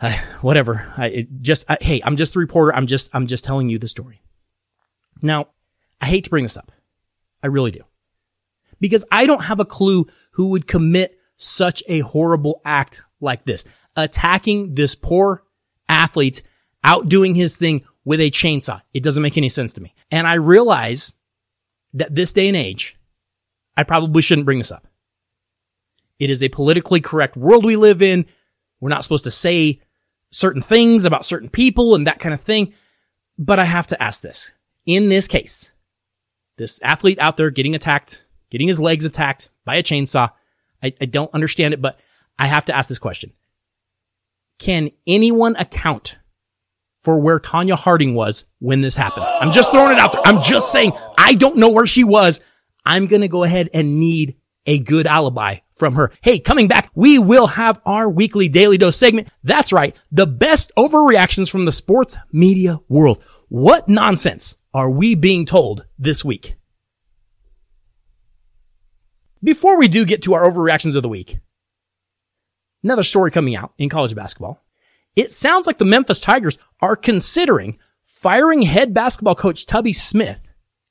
Uh, 0.00 0.18
whatever. 0.42 0.92
I 0.98 1.26
just, 1.40 1.70
I, 1.70 1.78
hey, 1.80 2.02
I'm 2.04 2.16
just 2.16 2.34
the 2.34 2.40
reporter. 2.40 2.74
I'm 2.74 2.86
just, 2.86 3.14
I'm 3.14 3.26
just 3.26 3.44
telling 3.44 3.68
you 3.68 3.78
the 3.78 3.88
story. 3.88 4.20
Now, 5.22 5.48
I 6.00 6.06
hate 6.06 6.24
to 6.24 6.30
bring 6.30 6.44
this 6.44 6.56
up. 6.56 6.72
I 7.42 7.46
really 7.46 7.70
do. 7.70 7.82
Because 8.78 9.06
I 9.10 9.24
don't 9.24 9.44
have 9.44 9.60
a 9.60 9.64
clue 9.64 10.06
who 10.32 10.48
would 10.50 10.66
commit 10.66 11.16
such 11.36 11.82
a 11.88 12.00
horrible 12.00 12.60
act 12.64 13.02
like 13.20 13.44
this. 13.46 13.64
Attacking 13.94 14.74
this 14.74 14.94
poor 14.94 15.44
athlete 15.88 16.42
out 16.86 17.08
doing 17.08 17.34
his 17.34 17.58
thing 17.58 17.82
with 18.04 18.20
a 18.20 18.30
chainsaw. 18.30 18.80
It 18.94 19.02
doesn't 19.02 19.22
make 19.22 19.36
any 19.36 19.50
sense 19.50 19.74
to 19.74 19.82
me. 19.82 19.92
And 20.10 20.26
I 20.26 20.34
realize 20.34 21.12
that 21.92 22.14
this 22.14 22.32
day 22.32 22.48
and 22.48 22.56
age, 22.56 22.96
I 23.76 23.82
probably 23.82 24.22
shouldn't 24.22 24.46
bring 24.46 24.58
this 24.58 24.72
up. 24.72 24.86
It 26.18 26.30
is 26.30 26.42
a 26.42 26.48
politically 26.48 27.00
correct 27.00 27.36
world 27.36 27.64
we 27.64 27.76
live 27.76 28.00
in. 28.00 28.24
We're 28.80 28.88
not 28.88 29.02
supposed 29.02 29.24
to 29.24 29.30
say 29.30 29.80
certain 30.30 30.62
things 30.62 31.04
about 31.04 31.26
certain 31.26 31.48
people 31.48 31.94
and 31.94 32.06
that 32.06 32.20
kind 32.20 32.32
of 32.32 32.40
thing. 32.40 32.72
But 33.36 33.58
I 33.58 33.64
have 33.64 33.88
to 33.88 34.02
ask 34.02 34.22
this. 34.22 34.52
In 34.86 35.08
this 35.08 35.28
case, 35.28 35.72
this 36.56 36.80
athlete 36.82 37.18
out 37.18 37.36
there 37.36 37.50
getting 37.50 37.74
attacked, 37.74 38.24
getting 38.50 38.68
his 38.68 38.80
legs 38.80 39.04
attacked 39.04 39.50
by 39.64 39.74
a 39.74 39.82
chainsaw, 39.82 40.30
I, 40.82 40.94
I 41.00 41.06
don't 41.06 41.34
understand 41.34 41.74
it, 41.74 41.82
but 41.82 41.98
I 42.38 42.46
have 42.46 42.66
to 42.66 42.76
ask 42.76 42.88
this 42.88 42.98
question. 42.98 43.32
Can 44.58 44.90
anyone 45.06 45.56
account 45.56 46.16
for 47.06 47.20
where 47.20 47.38
Tonya 47.38 47.78
Harding 47.78 48.16
was 48.16 48.44
when 48.58 48.80
this 48.80 48.96
happened? 48.96 49.26
I'm 49.26 49.52
just 49.52 49.70
throwing 49.70 49.92
it 49.92 49.98
out 50.00 50.10
there. 50.10 50.22
I'm 50.24 50.42
just 50.42 50.72
saying, 50.72 50.90
I 51.16 51.34
don't 51.34 51.56
know 51.56 51.68
where 51.68 51.86
she 51.86 52.02
was. 52.02 52.40
I'm 52.84 53.06
going 53.06 53.22
to 53.22 53.28
go 53.28 53.44
ahead 53.44 53.70
and 53.72 54.00
need 54.00 54.38
a 54.66 54.80
good 54.80 55.06
alibi 55.06 55.58
from 55.76 55.94
her. 55.94 56.10
Hey, 56.20 56.40
coming 56.40 56.66
back, 56.66 56.90
we 56.96 57.20
will 57.20 57.46
have 57.46 57.80
our 57.86 58.10
weekly 58.10 58.48
daily 58.48 58.76
dose 58.76 58.96
segment. 58.96 59.28
That's 59.44 59.72
right. 59.72 59.94
The 60.10 60.26
best 60.26 60.72
overreactions 60.76 61.48
from 61.48 61.64
the 61.64 61.70
sports 61.70 62.16
media 62.32 62.80
world. 62.88 63.22
What 63.50 63.88
nonsense 63.88 64.56
are 64.74 64.90
we 64.90 65.14
being 65.14 65.46
told 65.46 65.86
this 66.00 66.24
week? 66.24 66.56
Before 69.44 69.78
we 69.78 69.86
do 69.86 70.04
get 70.04 70.22
to 70.22 70.34
our 70.34 70.42
overreactions 70.42 70.96
of 70.96 71.04
the 71.04 71.08
week, 71.08 71.38
another 72.82 73.04
story 73.04 73.30
coming 73.30 73.54
out 73.54 73.74
in 73.78 73.88
college 73.88 74.16
basketball. 74.16 74.60
It 75.16 75.32
sounds 75.32 75.66
like 75.66 75.78
the 75.78 75.84
Memphis 75.84 76.20
Tigers 76.20 76.58
are 76.80 76.94
considering 76.94 77.78
firing 78.04 78.62
head 78.62 78.94
basketball 78.94 79.34
coach 79.34 79.66
Tubby 79.66 79.94
Smith 79.94 80.42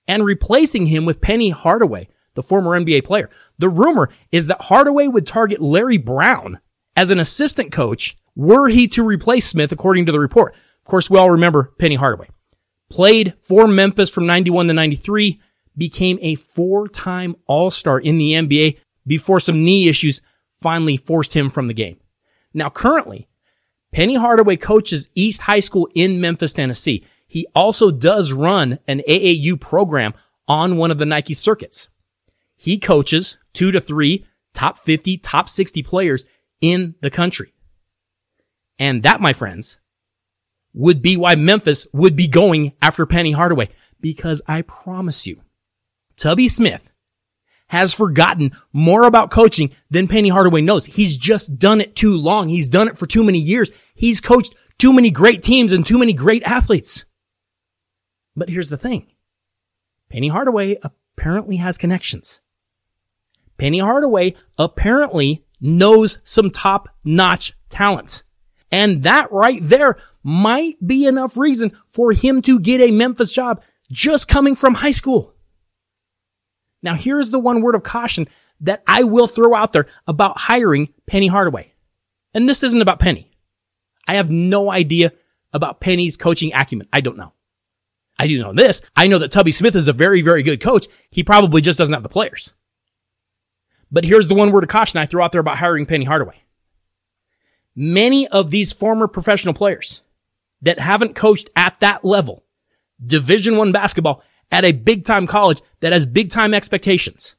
and 0.07 0.25
replacing 0.25 0.87
him 0.87 1.05
with 1.05 1.21
Penny 1.21 1.51
Hardaway, 1.51 2.09
the 2.33 2.43
former 2.43 2.71
NBA 2.71 3.05
player. 3.05 3.29
The 3.59 3.69
rumor 3.69 4.09
is 4.31 4.47
that 4.47 4.61
Hardaway 4.61 5.07
would 5.07 5.27
target 5.27 5.61
Larry 5.61 5.97
Brown 5.97 6.59
as 6.95 7.11
an 7.11 7.19
assistant 7.19 7.71
coach 7.71 8.17
were 8.35 8.67
he 8.67 8.87
to 8.89 9.03
replace 9.03 9.47
Smith, 9.47 9.71
according 9.71 10.05
to 10.07 10.11
the 10.11 10.19
report. 10.19 10.53
Of 10.53 10.89
course, 10.89 11.09
we 11.09 11.17
all 11.17 11.31
remember 11.31 11.71
Penny 11.79 11.95
Hardaway. 11.95 12.29
Played 12.89 13.33
for 13.39 13.67
Memphis 13.67 14.09
from 14.09 14.25
91 14.25 14.67
to 14.67 14.73
93, 14.73 15.41
became 15.77 16.19
a 16.21 16.35
four-time 16.35 17.35
All-Star 17.47 17.99
in 17.99 18.17
the 18.17 18.31
NBA 18.31 18.77
before 19.05 19.39
some 19.39 19.63
knee 19.63 19.87
issues 19.87 20.21
finally 20.51 20.97
forced 20.97 21.33
him 21.33 21.49
from 21.49 21.67
the 21.67 21.73
game. 21.73 21.97
Now 22.53 22.69
currently, 22.69 23.27
Penny 23.95 24.15
Hardaway 24.15 24.57
coaches 24.57 25.07
East 25.15 25.43
High 25.43 25.61
School 25.61 25.87
in 25.95 26.19
Memphis, 26.19 26.51
Tennessee. 26.51 27.05
He 27.27 27.47
also 27.55 27.91
does 27.91 28.33
run 28.33 28.77
an 28.89 29.01
AAU 29.07 29.57
program 29.57 30.13
on 30.49 30.75
one 30.75 30.91
of 30.91 30.97
the 30.97 31.05
Nike 31.05 31.33
circuits. 31.33 31.87
He 32.57 32.77
coaches 32.77 33.37
two 33.53 33.71
to 33.71 33.79
three 33.79 34.25
top 34.53 34.77
50, 34.77 35.19
top 35.19 35.47
60 35.47 35.81
players 35.83 36.25
in 36.59 36.95
the 36.99 37.09
country. 37.09 37.53
And 38.77 39.01
that, 39.03 39.21
my 39.21 39.31
friends, 39.31 39.77
would 40.73 41.01
be 41.01 41.15
why 41.15 41.35
Memphis 41.35 41.87
would 41.93 42.17
be 42.17 42.27
going 42.27 42.73
after 42.81 43.05
Penny 43.05 43.31
Hardaway. 43.31 43.69
Because 44.01 44.41
I 44.45 44.63
promise 44.63 45.25
you, 45.25 45.39
Tubby 46.17 46.49
Smith 46.49 46.89
has 47.67 47.93
forgotten 47.93 48.51
more 48.73 49.05
about 49.05 49.31
coaching 49.31 49.71
than 49.89 50.07
Penny 50.07 50.29
Hardaway 50.29 50.61
knows. 50.61 50.85
He's 50.85 51.17
just 51.17 51.57
done 51.57 51.81
it 51.81 51.95
too 51.95 52.15
long. 52.17 52.47
He's 52.47 52.69
done 52.69 52.87
it 52.87 52.97
for 52.97 53.07
too 53.07 53.23
many 53.23 53.39
years. 53.39 53.71
He's 53.95 54.21
coached 54.21 54.55
too 54.77 54.93
many 54.93 55.09
great 55.09 55.41
teams 55.41 55.73
and 55.73 55.85
too 55.85 55.97
many 55.97 56.13
great 56.13 56.43
athletes. 56.43 57.05
But 58.35 58.49
here's 58.49 58.69
the 58.69 58.77
thing. 58.77 59.07
Penny 60.09 60.27
Hardaway 60.27 60.77
apparently 60.83 61.57
has 61.57 61.77
connections. 61.77 62.41
Penny 63.57 63.79
Hardaway 63.79 64.35
apparently 64.57 65.45
knows 65.61 66.19
some 66.23 66.51
top 66.51 66.89
notch 67.03 67.53
talent. 67.69 68.23
And 68.71 69.03
that 69.03 69.31
right 69.31 69.59
there 69.61 69.97
might 70.23 70.75
be 70.85 71.05
enough 71.05 71.37
reason 71.37 71.71
for 71.91 72.11
him 72.11 72.41
to 72.41 72.59
get 72.59 72.81
a 72.81 72.91
Memphis 72.91 73.31
job 73.31 73.61
just 73.91 74.27
coming 74.27 74.55
from 74.55 74.73
high 74.73 74.91
school. 74.91 75.34
Now 76.85 76.93
here's 76.93 77.31
the 77.31 77.39
one 77.39 77.61
word 77.61 77.73
of 77.73 77.81
caution 77.83 78.27
that 78.61 78.83
I 78.85 79.03
will 79.03 79.27
throw 79.27 79.55
out 79.55 79.73
there 79.73 79.87
about 80.07 80.37
hiring 80.37 80.93
Penny 81.07 81.27
Hardaway. 81.27 81.73
And 82.33 82.47
this 82.47 82.61
isn't 82.61 82.81
about 82.81 82.99
Penny. 82.99 83.31
I 84.07 84.15
have 84.15 84.29
no 84.29 84.71
idea 84.71 85.11
about 85.51 85.81
Penny's 85.81 86.15
coaching 86.15 86.53
acumen. 86.53 86.87
I 86.93 87.01
don't 87.01 87.17
know. 87.17 87.33
I 88.19 88.27
do 88.27 88.37
know 88.37 88.53
this. 88.53 88.83
I 88.95 89.07
know 89.07 89.17
that 89.17 89.31
Tubby 89.31 89.51
Smith 89.51 89.75
is 89.75 89.87
a 89.87 89.93
very, 89.93 90.21
very 90.21 90.43
good 90.43 90.61
coach. 90.61 90.87
He 91.09 91.23
probably 91.23 91.59
just 91.59 91.79
doesn't 91.79 91.93
have 91.93 92.03
the 92.03 92.09
players. 92.09 92.53
But 93.91 94.05
here's 94.05 94.27
the 94.27 94.35
one 94.35 94.51
word 94.51 94.63
of 94.63 94.69
caution 94.69 94.99
I 94.99 95.07
throw 95.07 95.23
out 95.23 95.31
there 95.31 95.41
about 95.41 95.57
hiring 95.57 95.87
Penny 95.87 96.05
Hardaway. 96.05 96.43
Many 97.75 98.27
of 98.27 98.51
these 98.51 98.73
former 98.73 99.07
professional 99.07 99.53
players 99.55 100.03
that 100.61 100.79
haven't 100.79 101.15
coached 101.15 101.49
at 101.55 101.79
that 101.79 102.05
level, 102.05 102.45
division 103.03 103.57
one 103.57 103.71
basketball 103.71 104.23
at 104.51 104.63
a 104.63 104.71
big 104.71 105.05
time 105.05 105.27
college 105.27 105.61
that 105.79 105.93
has 105.93 106.05
big 106.05 106.29
time 106.29 106.53
expectations, 106.53 107.35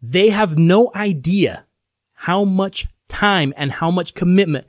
they 0.00 0.30
have 0.30 0.58
no 0.58 0.90
idea 0.94 1.66
how 2.14 2.44
much 2.44 2.86
time 3.08 3.52
and 3.56 3.72
how 3.72 3.90
much 3.90 4.14
commitment 4.14 4.66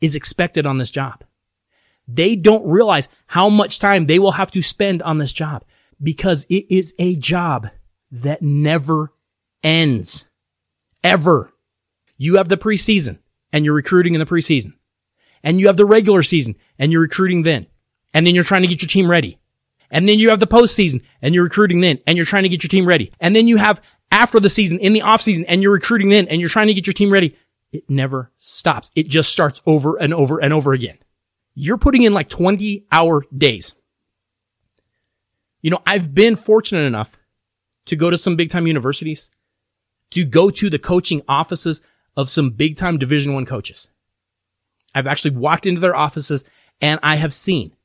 is 0.00 0.14
expected 0.16 0.66
on 0.66 0.78
this 0.78 0.90
job. 0.90 1.24
They 2.08 2.36
don't 2.36 2.66
realize 2.66 3.08
how 3.26 3.48
much 3.48 3.80
time 3.80 4.06
they 4.06 4.18
will 4.18 4.32
have 4.32 4.50
to 4.52 4.62
spend 4.62 5.02
on 5.02 5.18
this 5.18 5.32
job 5.32 5.64
because 6.02 6.44
it 6.48 6.66
is 6.70 6.94
a 6.98 7.16
job 7.16 7.68
that 8.10 8.42
never 8.42 9.12
ends. 9.62 10.24
Ever. 11.02 11.52
You 12.16 12.36
have 12.36 12.48
the 12.48 12.56
preseason 12.56 13.18
and 13.52 13.64
you're 13.64 13.74
recruiting 13.74 14.14
in 14.14 14.20
the 14.20 14.26
preseason. 14.26 14.74
And 15.42 15.60
you 15.60 15.66
have 15.66 15.76
the 15.76 15.84
regular 15.84 16.22
season 16.22 16.56
and 16.78 16.90
you're 16.90 17.02
recruiting 17.02 17.42
then. 17.42 17.66
And 18.14 18.26
then 18.26 18.34
you're 18.34 18.44
trying 18.44 18.62
to 18.62 18.68
get 18.68 18.82
your 18.82 18.88
team 18.88 19.10
ready. 19.10 19.38
And 19.90 20.08
then 20.08 20.18
you 20.18 20.30
have 20.30 20.40
the 20.40 20.46
postseason 20.46 21.02
and 21.22 21.34
you're 21.34 21.44
recruiting 21.44 21.80
then 21.80 21.98
and 22.06 22.16
you're 22.16 22.26
trying 22.26 22.42
to 22.42 22.48
get 22.48 22.62
your 22.62 22.68
team 22.68 22.86
ready. 22.86 23.12
And 23.20 23.34
then 23.34 23.48
you 23.48 23.56
have 23.56 23.80
after 24.10 24.40
the 24.40 24.48
season 24.48 24.78
in 24.78 24.92
the 24.92 25.02
off 25.02 25.20
season 25.20 25.44
and 25.46 25.62
you're 25.62 25.72
recruiting 25.72 26.08
then 26.08 26.28
and 26.28 26.40
you're 26.40 26.50
trying 26.50 26.68
to 26.68 26.74
get 26.74 26.86
your 26.86 26.94
team 26.94 27.12
ready. 27.12 27.36
It 27.72 27.88
never 27.88 28.30
stops. 28.38 28.90
It 28.94 29.08
just 29.08 29.30
starts 29.30 29.60
over 29.66 29.96
and 29.96 30.14
over 30.14 30.38
and 30.38 30.52
over 30.52 30.72
again. 30.72 30.96
You're 31.54 31.78
putting 31.78 32.02
in 32.02 32.12
like 32.12 32.28
20 32.28 32.86
hour 32.92 33.24
days. 33.36 33.74
You 35.62 35.70
know, 35.70 35.82
I've 35.86 36.14
been 36.14 36.36
fortunate 36.36 36.86
enough 36.86 37.18
to 37.86 37.96
go 37.96 38.10
to 38.10 38.18
some 38.18 38.36
big 38.36 38.50
time 38.50 38.66
universities, 38.66 39.30
to 40.10 40.24
go 40.24 40.50
to 40.50 40.70
the 40.70 40.78
coaching 40.78 41.22
offices 41.28 41.82
of 42.16 42.30
some 42.30 42.50
big 42.50 42.76
time 42.76 42.98
division 42.98 43.34
one 43.34 43.46
coaches. 43.46 43.88
I've 44.94 45.06
actually 45.06 45.36
walked 45.36 45.66
into 45.66 45.80
their 45.80 45.94
offices 45.94 46.44
and 46.80 47.00
I 47.02 47.16
have 47.16 47.34
seen 47.34 47.75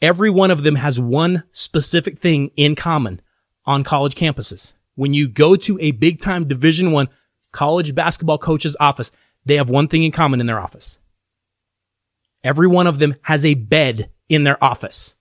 every 0.00 0.30
one 0.30 0.50
of 0.50 0.62
them 0.62 0.76
has 0.76 0.98
one 0.98 1.44
specific 1.52 2.18
thing 2.18 2.50
in 2.56 2.74
common 2.74 3.20
on 3.64 3.84
college 3.84 4.14
campuses. 4.14 4.74
When 4.94 5.14
you 5.14 5.28
go 5.28 5.56
to 5.56 5.78
a 5.80 5.92
big 5.92 6.20
time 6.20 6.46
division 6.46 6.92
one 6.92 7.08
college 7.52 7.94
basketball 7.94 8.38
coach's 8.38 8.76
office, 8.78 9.12
they 9.44 9.56
have 9.56 9.70
one 9.70 9.88
thing 9.88 10.02
in 10.02 10.12
common 10.12 10.40
in 10.40 10.46
their 10.46 10.60
office. 10.60 11.00
Every 12.42 12.66
one 12.66 12.86
of 12.86 12.98
them 12.98 13.16
has 13.22 13.46
a 13.46 13.54
bed 13.54 14.10
in 14.28 14.44
their 14.44 14.62
office. 14.62 15.16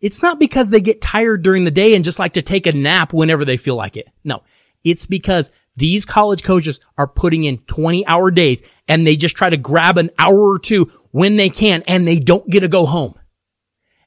It's 0.00 0.22
not 0.22 0.38
because 0.38 0.70
they 0.70 0.80
get 0.80 1.02
tired 1.02 1.42
during 1.42 1.64
the 1.64 1.70
day 1.70 1.94
and 1.94 2.04
just 2.04 2.18
like 2.18 2.34
to 2.34 2.42
take 2.42 2.66
a 2.66 2.72
nap 2.72 3.12
whenever 3.12 3.44
they 3.44 3.56
feel 3.56 3.76
like 3.76 3.96
it. 3.96 4.08
No, 4.24 4.42
it's 4.82 5.06
because 5.06 5.50
these 5.76 6.04
college 6.04 6.42
coaches 6.42 6.80
are 6.96 7.06
putting 7.06 7.44
in 7.44 7.58
20 7.58 8.06
hour 8.06 8.30
days 8.30 8.62
and 8.88 9.06
they 9.06 9.16
just 9.16 9.36
try 9.36 9.48
to 9.48 9.56
grab 9.56 9.98
an 9.98 10.10
hour 10.18 10.38
or 10.38 10.58
two 10.58 10.90
when 11.10 11.36
they 11.36 11.50
can 11.50 11.82
and 11.86 12.06
they 12.06 12.18
don't 12.18 12.48
get 12.48 12.60
to 12.60 12.68
go 12.68 12.86
home. 12.86 13.14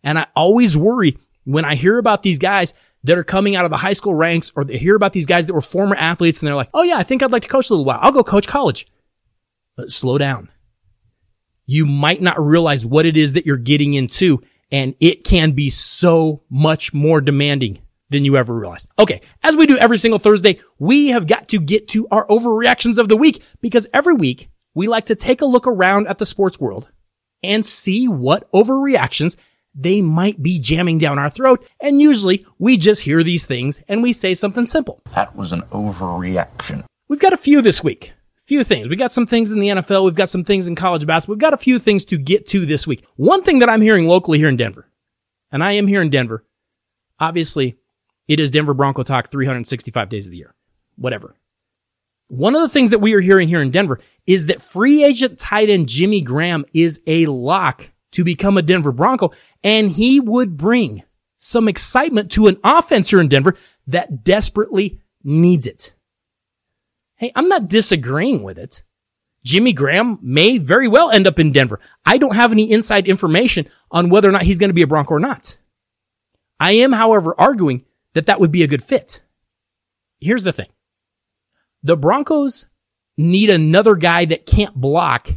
And 0.03 0.19
I 0.19 0.27
always 0.35 0.77
worry 0.77 1.17
when 1.45 1.65
I 1.65 1.75
hear 1.75 1.97
about 1.97 2.23
these 2.23 2.39
guys 2.39 2.73
that 3.03 3.17
are 3.17 3.23
coming 3.23 3.55
out 3.55 3.65
of 3.65 3.71
the 3.71 3.77
high 3.77 3.93
school 3.93 4.13
ranks 4.13 4.51
or 4.55 4.63
they 4.63 4.77
hear 4.77 4.95
about 4.95 5.13
these 5.13 5.25
guys 5.25 5.47
that 5.47 5.53
were 5.53 5.61
former 5.61 5.95
athletes 5.95 6.41
and 6.41 6.47
they're 6.47 6.55
like, 6.55 6.69
Oh 6.73 6.83
yeah, 6.83 6.97
I 6.97 7.03
think 7.03 7.21
I'd 7.21 7.31
like 7.31 7.43
to 7.43 7.49
coach 7.49 7.69
a 7.69 7.73
little 7.73 7.85
while. 7.85 7.99
I'll 8.01 8.11
go 8.11 8.23
coach 8.23 8.47
college. 8.47 8.87
But 9.75 9.91
slow 9.91 10.17
down. 10.17 10.49
You 11.65 11.85
might 11.85 12.21
not 12.21 12.43
realize 12.43 12.85
what 12.85 13.05
it 13.05 13.17
is 13.17 13.33
that 13.33 13.45
you're 13.45 13.57
getting 13.57 13.93
into 13.93 14.41
and 14.71 14.95
it 14.99 15.23
can 15.23 15.51
be 15.51 15.69
so 15.69 16.41
much 16.49 16.93
more 16.93 17.21
demanding 17.21 17.79
than 18.09 18.25
you 18.25 18.37
ever 18.37 18.53
realized. 18.53 18.89
Okay. 18.97 19.21
As 19.41 19.57
we 19.57 19.67
do 19.67 19.77
every 19.77 19.97
single 19.97 20.19
Thursday, 20.19 20.59
we 20.79 21.09
have 21.09 21.27
got 21.27 21.49
to 21.49 21.59
get 21.59 21.87
to 21.89 22.07
our 22.09 22.25
overreactions 22.27 22.97
of 22.97 23.09
the 23.09 23.17
week 23.17 23.43
because 23.61 23.87
every 23.93 24.13
week 24.13 24.49
we 24.73 24.87
like 24.87 25.05
to 25.05 25.15
take 25.15 25.41
a 25.41 25.45
look 25.45 25.67
around 25.67 26.07
at 26.07 26.17
the 26.17 26.25
sports 26.25 26.59
world 26.59 26.87
and 27.41 27.65
see 27.65 28.07
what 28.07 28.49
overreactions 28.51 29.35
they 29.75 30.01
might 30.01 30.41
be 30.41 30.59
jamming 30.59 30.97
down 30.99 31.19
our 31.19 31.29
throat. 31.29 31.67
And 31.79 32.01
usually 32.01 32.45
we 32.59 32.77
just 32.77 33.01
hear 33.01 33.23
these 33.23 33.45
things 33.45 33.83
and 33.87 34.03
we 34.03 34.13
say 34.13 34.33
something 34.33 34.65
simple. 34.65 35.01
That 35.15 35.35
was 35.35 35.51
an 35.51 35.61
overreaction. 35.71 36.83
We've 37.07 37.19
got 37.19 37.33
a 37.33 37.37
few 37.37 37.61
this 37.61 37.83
week. 37.83 38.13
Few 38.37 38.63
things. 38.63 38.89
We 38.89 38.95
got 38.95 39.11
some 39.11 39.25
things 39.25 39.51
in 39.51 39.59
the 39.59 39.69
NFL. 39.69 40.03
We've 40.03 40.15
got 40.15 40.29
some 40.29 40.43
things 40.43 40.67
in 40.67 40.75
college 40.75 41.05
basketball. 41.05 41.35
We've 41.35 41.41
got 41.41 41.53
a 41.53 41.57
few 41.57 41.79
things 41.79 42.03
to 42.05 42.17
get 42.17 42.45
to 42.47 42.65
this 42.65 42.85
week. 42.85 43.05
One 43.15 43.41
thing 43.41 43.59
that 43.59 43.69
I'm 43.69 43.81
hearing 43.81 44.05
locally 44.05 44.37
here 44.37 44.49
in 44.49 44.57
Denver, 44.57 44.89
and 45.51 45.63
I 45.63 45.73
am 45.73 45.87
here 45.87 46.01
in 46.01 46.09
Denver, 46.09 46.45
obviously 47.19 47.77
it 48.27 48.39
is 48.39 48.51
Denver 48.51 48.73
Bronco 48.73 49.03
talk 49.03 49.31
365 49.31 50.09
days 50.09 50.25
of 50.25 50.31
the 50.31 50.37
year. 50.37 50.53
Whatever. 50.97 51.35
One 52.27 52.55
of 52.55 52.61
the 52.61 52.69
things 52.69 52.89
that 52.89 52.99
we 52.99 53.13
are 53.13 53.21
hearing 53.21 53.47
here 53.47 53.61
in 53.61 53.71
Denver 53.71 53.99
is 54.25 54.47
that 54.47 54.61
free 54.61 55.03
agent 55.03 55.39
tight 55.39 55.69
end 55.69 55.87
Jimmy 55.87 56.21
Graham 56.21 56.65
is 56.73 56.99
a 57.07 57.25
lock 57.27 57.89
to 58.13 58.23
become 58.23 58.57
a 58.57 58.61
Denver 58.61 58.91
Bronco 58.91 59.31
and 59.63 59.91
he 59.91 60.19
would 60.19 60.57
bring 60.57 61.03
some 61.37 61.67
excitement 61.67 62.31
to 62.31 62.47
an 62.47 62.57
offense 62.63 63.09
here 63.09 63.19
in 63.19 63.27
Denver 63.27 63.55
that 63.87 64.23
desperately 64.23 65.01
needs 65.23 65.67
it. 65.67 65.93
Hey, 67.15 67.31
I'm 67.35 67.49
not 67.49 67.67
disagreeing 67.67 68.43
with 68.43 68.57
it. 68.57 68.83
Jimmy 69.43 69.73
Graham 69.73 70.19
may 70.21 70.57
very 70.57 70.87
well 70.87 71.11
end 71.11 71.27
up 71.27 71.37
in 71.37 71.51
Denver. 71.51 71.79
I 72.05 72.17
don't 72.17 72.35
have 72.35 72.51
any 72.51 72.71
inside 72.71 73.07
information 73.07 73.67
on 73.91 74.09
whether 74.09 74.29
or 74.29 74.31
not 74.31 74.43
he's 74.43 74.57
going 74.57 74.69
to 74.69 74.73
be 74.73 74.83
a 74.83 74.87
Bronco 74.87 75.15
or 75.15 75.19
not. 75.19 75.57
I 76.59 76.73
am, 76.73 76.93
however, 76.93 77.35
arguing 77.37 77.83
that 78.13 78.27
that 78.27 78.39
would 78.39 78.51
be 78.51 78.63
a 78.63 78.67
good 78.67 78.83
fit. 78.83 79.21
Here's 80.21 80.43
the 80.43 80.53
thing. 80.53 80.69
The 81.81 81.97
Broncos 81.97 82.67
need 83.17 83.49
another 83.49 83.95
guy 83.95 84.25
that 84.25 84.45
can't 84.45 84.73
block, 84.73 85.29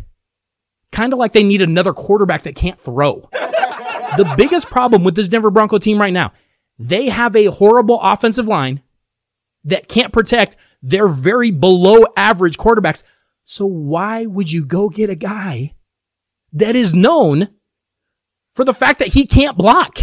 kind 0.93 1.13
of 1.13 1.19
like 1.19 1.33
they 1.33 1.45
need 1.45 1.63
another 1.63 1.93
quarterback 1.93 2.43
that 2.43 2.57
can't 2.57 2.81
throw. 2.81 3.29
the 3.33 4.35
biggest 4.37 4.71
problem 4.71 5.05
with 5.05 5.15
this 5.15 5.29
Denver 5.29 5.51
Bronco 5.51 5.79
team 5.79 5.99
right 5.99 6.13
now, 6.13 6.33
they 6.79 7.09
have 7.09 7.35
a 7.37 7.47
horrible 7.47 8.01
offensive 8.01 8.49
line 8.49 8.83
that 9.65 9.89
can't 9.89 10.13
protect 10.13 10.57
their 10.83 11.09
very 11.09 11.51
below 11.51 12.07
average 12.17 12.57
quarterbacks. 12.57 13.03
So 13.45 13.67
why 13.67 14.27
would 14.27 14.51
you 14.51 14.65
go 14.65 14.89
get 14.89 15.11
a 15.11 15.15
guy 15.15 15.75
that 16.53 16.77
is 16.77 16.95
known 16.95 17.49
for 18.55 18.65
the 18.65 18.75
fact 18.75 18.99
that 19.01 19.09
he 19.09 19.27
can't 19.27 19.57
block? 19.57 19.99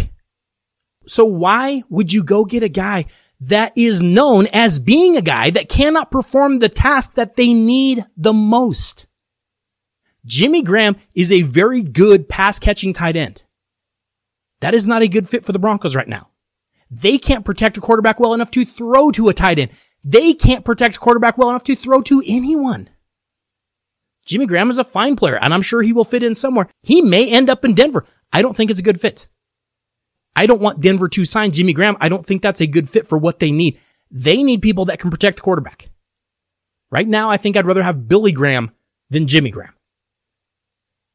So 1.06 1.24
why 1.24 1.82
would 1.88 2.12
you 2.12 2.22
go 2.24 2.44
get 2.44 2.62
a 2.62 2.68
guy 2.68 3.06
that 3.40 3.72
is 3.76 4.00
known 4.00 4.46
as 4.52 4.80
being 4.80 5.16
a 5.16 5.22
guy 5.22 5.50
that 5.50 5.68
cannot 5.68 6.10
perform 6.10 6.58
the 6.58 6.68
task 6.68 7.14
that 7.14 7.36
they 7.36 7.52
need 7.52 8.04
the 8.16 8.32
most? 8.32 9.06
Jimmy 10.24 10.62
Graham 10.62 10.96
is 11.14 11.30
a 11.30 11.42
very 11.42 11.82
good 11.82 12.28
pass 12.28 12.58
catching 12.58 12.92
tight 12.92 13.16
end. 13.16 13.42
That 14.60 14.74
is 14.74 14.86
not 14.86 15.02
a 15.02 15.08
good 15.08 15.28
fit 15.28 15.44
for 15.44 15.52
the 15.52 15.58
Broncos 15.58 15.94
right 15.94 16.08
now. 16.08 16.28
They 16.90 17.18
can't 17.18 17.44
protect 17.44 17.76
a 17.76 17.80
quarterback 17.80 18.18
well 18.18 18.34
enough 18.34 18.50
to 18.52 18.64
throw 18.64 19.10
to 19.10 19.28
a 19.28 19.34
tight 19.34 19.58
end. 19.58 19.70
They 20.02 20.32
can't 20.32 20.64
protect 20.64 20.96
a 20.96 21.00
quarterback 21.00 21.36
well 21.36 21.50
enough 21.50 21.64
to 21.64 21.76
throw 21.76 22.00
to 22.02 22.22
anyone. 22.26 22.88
Jimmy 24.24 24.46
Graham 24.46 24.70
is 24.70 24.78
a 24.78 24.84
fine 24.84 25.16
player 25.16 25.38
and 25.42 25.52
I'm 25.52 25.62
sure 25.62 25.82
he 25.82 25.92
will 25.92 26.04
fit 26.04 26.22
in 26.22 26.34
somewhere. 26.34 26.68
He 26.82 27.02
may 27.02 27.30
end 27.30 27.50
up 27.50 27.64
in 27.64 27.74
Denver. 27.74 28.06
I 28.32 28.42
don't 28.42 28.56
think 28.56 28.70
it's 28.70 28.80
a 28.80 28.84
good 28.84 29.00
fit. 29.00 29.28
I 30.36 30.46
don't 30.46 30.60
want 30.60 30.80
Denver 30.80 31.08
to 31.08 31.24
sign 31.24 31.52
Jimmy 31.52 31.72
Graham. 31.72 31.96
I 32.00 32.08
don't 32.08 32.24
think 32.24 32.42
that's 32.42 32.60
a 32.60 32.66
good 32.66 32.88
fit 32.88 33.06
for 33.06 33.18
what 33.18 33.38
they 33.38 33.52
need. 33.52 33.78
They 34.10 34.42
need 34.42 34.62
people 34.62 34.86
that 34.86 34.98
can 34.98 35.10
protect 35.10 35.36
the 35.36 35.42
quarterback. 35.42 35.90
Right 36.90 37.06
now, 37.06 37.30
I 37.30 37.36
think 37.36 37.56
I'd 37.56 37.66
rather 37.66 37.82
have 37.82 38.08
Billy 38.08 38.32
Graham 38.32 38.70
than 39.10 39.26
Jimmy 39.26 39.50
Graham. 39.50 39.74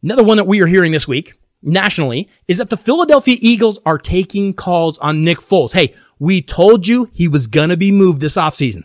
Another 0.01 0.23
one 0.23 0.37
that 0.37 0.47
we 0.47 0.61
are 0.61 0.67
hearing 0.67 0.91
this 0.91 1.07
week 1.07 1.33
nationally 1.61 2.29
is 2.47 2.59
that 2.59 2.69
the 2.69 2.77
Philadelphia 2.77 3.37
Eagles 3.39 3.79
are 3.85 3.97
taking 3.97 4.53
calls 4.53 4.97
on 4.99 5.23
Nick 5.23 5.39
Foles. 5.39 5.73
Hey, 5.73 5.93
we 6.17 6.41
told 6.41 6.87
you 6.87 7.09
he 7.11 7.27
was 7.27 7.47
going 7.47 7.69
to 7.69 7.77
be 7.77 7.91
moved 7.91 8.21
this 8.21 8.37
offseason. 8.37 8.83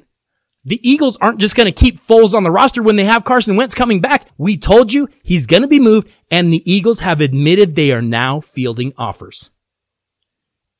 The 0.64 0.80
Eagles 0.88 1.18
aren't 1.20 1.40
just 1.40 1.56
going 1.56 1.72
to 1.72 1.72
keep 1.72 2.00
Foles 2.00 2.34
on 2.34 2.42
the 2.42 2.50
roster 2.50 2.82
when 2.82 2.96
they 2.96 3.04
have 3.04 3.24
Carson 3.24 3.56
Wentz 3.56 3.74
coming 3.74 4.00
back. 4.00 4.26
We 4.38 4.56
told 4.56 4.92
you 4.92 5.08
he's 5.22 5.46
going 5.46 5.62
to 5.62 5.68
be 5.68 5.78
moved 5.78 6.10
and 6.30 6.52
the 6.52 6.62
Eagles 6.70 7.00
have 7.00 7.20
admitted 7.20 7.74
they 7.74 7.92
are 7.92 8.02
now 8.02 8.40
fielding 8.40 8.94
offers. 8.96 9.50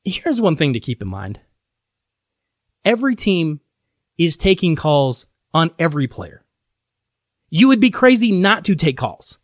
Here's 0.03 0.41
one 0.41 0.55
thing 0.55 0.73
to 0.73 0.79
keep 0.79 1.01
in 1.01 1.07
mind. 1.07 1.39
Every 2.83 3.15
team 3.15 3.61
is 4.17 4.37
taking 4.37 4.75
calls 4.75 5.27
on 5.53 5.71
every 5.79 6.07
player. 6.07 6.43
You 7.49 7.67
would 7.69 7.79
be 7.79 7.91
crazy 7.91 8.31
not 8.31 8.65
to 8.65 8.75
take 8.75 8.97
calls. 8.97 9.39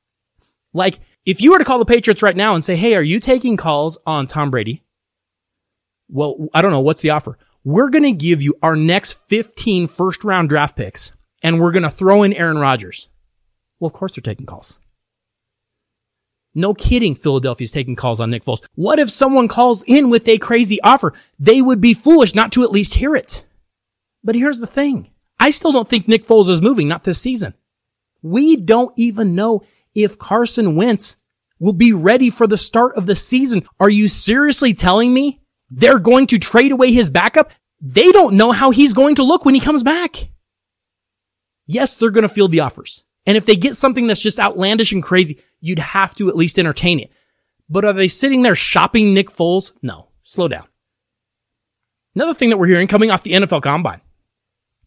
Like, 0.74 1.00
if 1.26 1.42
you 1.42 1.52
were 1.52 1.60
to 1.60 1.66
call 1.66 1.80
the 1.80 1.86
Patriots 1.86 2.24
right 2.24 2.36
now 2.36 2.56
and 2.56 2.64
say, 2.64 2.76
Hey, 2.76 2.96
are 2.96 3.02
you 3.02 3.20
taking 3.20 3.58
calls 3.58 3.98
on 4.06 4.28
Tom 4.28 4.52
Brady? 4.52 4.84
Well, 6.10 6.50
I 6.54 6.62
don't 6.62 6.72
know. 6.72 6.82
What's 6.82 7.02
the 7.02 7.12
offer? 7.12 7.38
We're 7.64 7.90
going 7.90 8.04
to 8.04 8.12
give 8.12 8.42
you 8.42 8.56
our 8.62 8.76
next 8.76 9.14
15 9.30 9.88
first 9.88 10.24
round 10.24 10.50
draft 10.50 10.76
picks 10.76 11.12
and 11.44 11.60
we're 11.60 11.72
going 11.72 11.84
to 11.84 11.90
throw 11.90 12.24
in 12.24 12.34
Aaron 12.34 12.58
Rodgers. 12.58 13.08
Well, 13.80 13.88
of 13.88 13.94
course 13.94 14.16
they're 14.16 14.22
taking 14.22 14.46
calls. 14.46 14.80
No 16.54 16.74
kidding. 16.74 17.16
Philadelphia's 17.16 17.72
taking 17.72 17.96
calls 17.96 18.20
on 18.20 18.30
Nick 18.30 18.44
Foles. 18.44 18.64
What 18.76 19.00
if 19.00 19.10
someone 19.10 19.48
calls 19.48 19.84
in 19.84 20.10
with 20.10 20.28
a 20.28 20.38
crazy 20.38 20.82
offer? 20.82 21.14
They 21.40 21.62
would 21.62 21.80
be 21.80 21.94
foolish 21.94 22.36
not 22.36 22.52
to 22.54 22.64
at 22.64 22.72
least 22.72 22.96
hear 22.96 23.16
it. 23.16 23.46
But 24.24 24.36
here's 24.36 24.60
the 24.60 24.68
thing. 24.68 25.12
I 25.40 25.50
still 25.50 25.72
don't 25.72 25.88
think 25.88 26.08
Nick 26.08 26.26
Foles 26.26 26.50
is 26.50 26.62
moving, 26.62 26.88
not 26.88 27.04
this 27.04 27.22
season. 27.22 27.54
We 28.22 28.56
don't 28.58 28.94
even 28.98 29.34
know 29.34 29.64
if 29.96 30.18
Carson 30.18 30.76
Wentz 30.76 31.18
will 31.60 31.74
be 31.74 31.94
ready 31.94 32.30
for 32.30 32.48
the 32.48 32.58
start 32.58 32.96
of 32.96 33.06
the 33.06 33.16
season. 33.16 33.64
Are 33.80 33.90
you 33.90 34.08
seriously 34.08 34.74
telling 34.74 35.14
me 35.14 35.40
they're 35.70 36.00
going 36.00 36.28
to 36.28 36.40
trade 36.40 36.72
away 36.72 36.92
his 36.92 37.10
backup? 37.10 37.52
They 37.80 38.12
don't 38.12 38.36
know 38.36 38.52
how 38.52 38.72
he's 38.72 38.94
going 38.94 39.16
to 39.16 39.24
look 39.24 39.46
when 39.46 39.56
he 39.56 39.62
comes 39.62 39.84
back. 39.84 40.30
Yes, 41.68 41.98
they're 41.98 42.10
going 42.10 42.24
to 42.24 42.34
field 42.34 42.52
the 42.52 42.62
offers. 42.62 43.06
And 43.26 43.38
if 43.38 43.46
they 43.46 43.56
get 43.56 43.76
something 43.76 44.08
that's 44.08 44.20
just 44.20 44.40
outlandish 44.40 44.92
and 44.92 45.04
crazy, 45.04 45.40
you'd 45.60 45.80
have 45.80 46.16
to 46.16 46.30
at 46.30 46.36
least 46.36 46.58
entertain 46.58 47.00
it. 47.00 47.12
But 47.70 47.86
are 47.86 47.94
they 47.94 48.08
sitting 48.08 48.42
there 48.42 48.56
shopping 48.56 49.14
Nick 49.14 49.30
Foles? 49.30 49.72
No. 49.82 50.10
Slow 50.24 50.48
down. 50.48 50.66
Another 52.16 52.34
thing 52.34 52.50
that 52.50 52.58
we're 52.58 52.68
hearing 52.68 52.88
coming 52.88 53.12
off 53.12 53.24
the 53.24 53.34
NFL 53.34 53.62
combine 53.62 54.02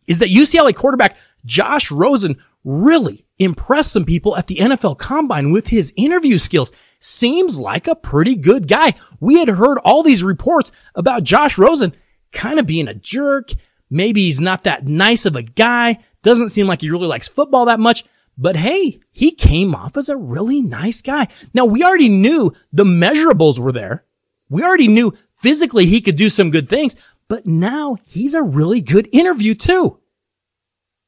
is 0.07 0.19
that 0.19 0.29
UCLA 0.29 0.75
quarterback 0.75 1.17
Josh 1.47 1.91
Rosen 1.91 2.37
really 2.65 3.27
impressed 3.39 3.93
some 3.93 4.05
people 4.05 4.37
at 4.37 4.47
the 4.47 4.57
NFL 4.57 4.99
combine 4.99 5.53
with 5.53 5.69
his 5.69 5.93
interview 5.97 6.39
skills. 6.39 6.73
Seems 6.99 7.59
like 7.59 7.87
a 7.87 7.95
pretty 7.95 8.37
good 8.37 8.69
guy. 8.69 8.95
We 9.21 9.39
had 9.39 9.49
heard 9.49 9.79
all 9.79 10.03
these 10.03 10.25
reports 10.25 10.73
about 10.95 11.25
Josh 11.25 11.59
Rosen 11.59 11.95
kind 12.33 12.59
of 12.59 12.67
being 12.67 12.89
a 12.89 12.95
jerk. 12.95 13.51
Maybe 13.91 14.23
he's 14.23 14.41
not 14.41 14.65
that 14.65 14.87
nice 14.89 15.27
of 15.27 15.37
a 15.37 15.43
guy. 15.43 15.99
Doesn't 16.23 16.49
seem 16.49 16.67
like 16.67 16.81
he 16.81 16.91
really 16.91 17.07
likes 17.07 17.29
football 17.29 17.67
that 17.67 17.81
much. 17.81 18.05
But 18.37 18.57
hey, 18.57 19.01
he 19.13 19.31
came 19.31 19.75
off 19.75 19.97
as 19.97 20.09
a 20.09 20.17
really 20.17 20.61
nice 20.61 21.03
guy. 21.03 21.29
Now 21.53 21.65
we 21.67 21.85
already 21.85 22.09
knew 22.09 22.53
the 22.73 22.85
measurables 22.85 23.59
were 23.59 23.73
there. 23.73 24.05
We 24.49 24.63
already 24.63 24.89
knew 24.89 25.15
physically 25.37 25.87
he 25.87 26.01
could 26.01 26.17
do 26.17 26.29
some 26.29 26.51
good 26.51 26.69
things, 26.69 26.97
but 27.29 27.47
now 27.47 27.97
he's 28.05 28.35
a 28.35 28.43
really 28.43 28.81
good 28.81 29.09
interview 29.13 29.55
too. 29.55 30.01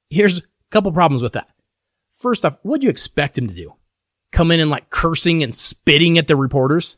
Here's 0.08 0.42
couple 0.70 0.92
problems 0.92 1.22
with 1.22 1.34
that. 1.34 1.48
First 2.10 2.44
off, 2.44 2.58
what'd 2.62 2.84
you 2.84 2.90
expect 2.90 3.36
him 3.36 3.46
to 3.48 3.54
do? 3.54 3.74
Come 4.32 4.50
in 4.50 4.60
and 4.60 4.70
like 4.70 4.90
cursing 4.90 5.42
and 5.42 5.54
spitting 5.54 6.18
at 6.18 6.26
the 6.26 6.36
reporters? 6.36 6.96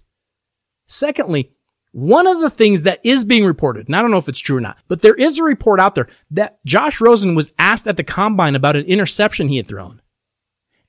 Secondly, 0.87 1.53
one 1.93 2.27
of 2.27 2.41
the 2.41 2.51
things 2.51 2.83
that 2.83 3.01
is 3.05 3.25
being 3.25 3.45
reported, 3.45 3.89
and 3.89 3.97
I 3.97 4.03
don't 4.03 4.11
know 4.11 4.19
if 4.19 4.29
it's 4.29 4.39
true 4.39 4.59
or 4.59 4.61
not, 4.61 4.79
but 4.89 5.03
there 5.03 5.15
is 5.15 5.39
a 5.39 5.43
report 5.43 5.81
out 5.81 5.95
there 5.95 6.09
that 6.33 6.65
Josh 6.65 7.01
Rosen 7.01 7.35
was 7.35 7.53
asked 7.59 7.87
at 7.87 7.97
the 7.97 8.05
combine 8.05 8.55
about 8.55 8.77
an 8.77 8.85
interception 8.85 9.49
he 9.49 9.57
had 9.57 9.67
thrown. 9.67 10.01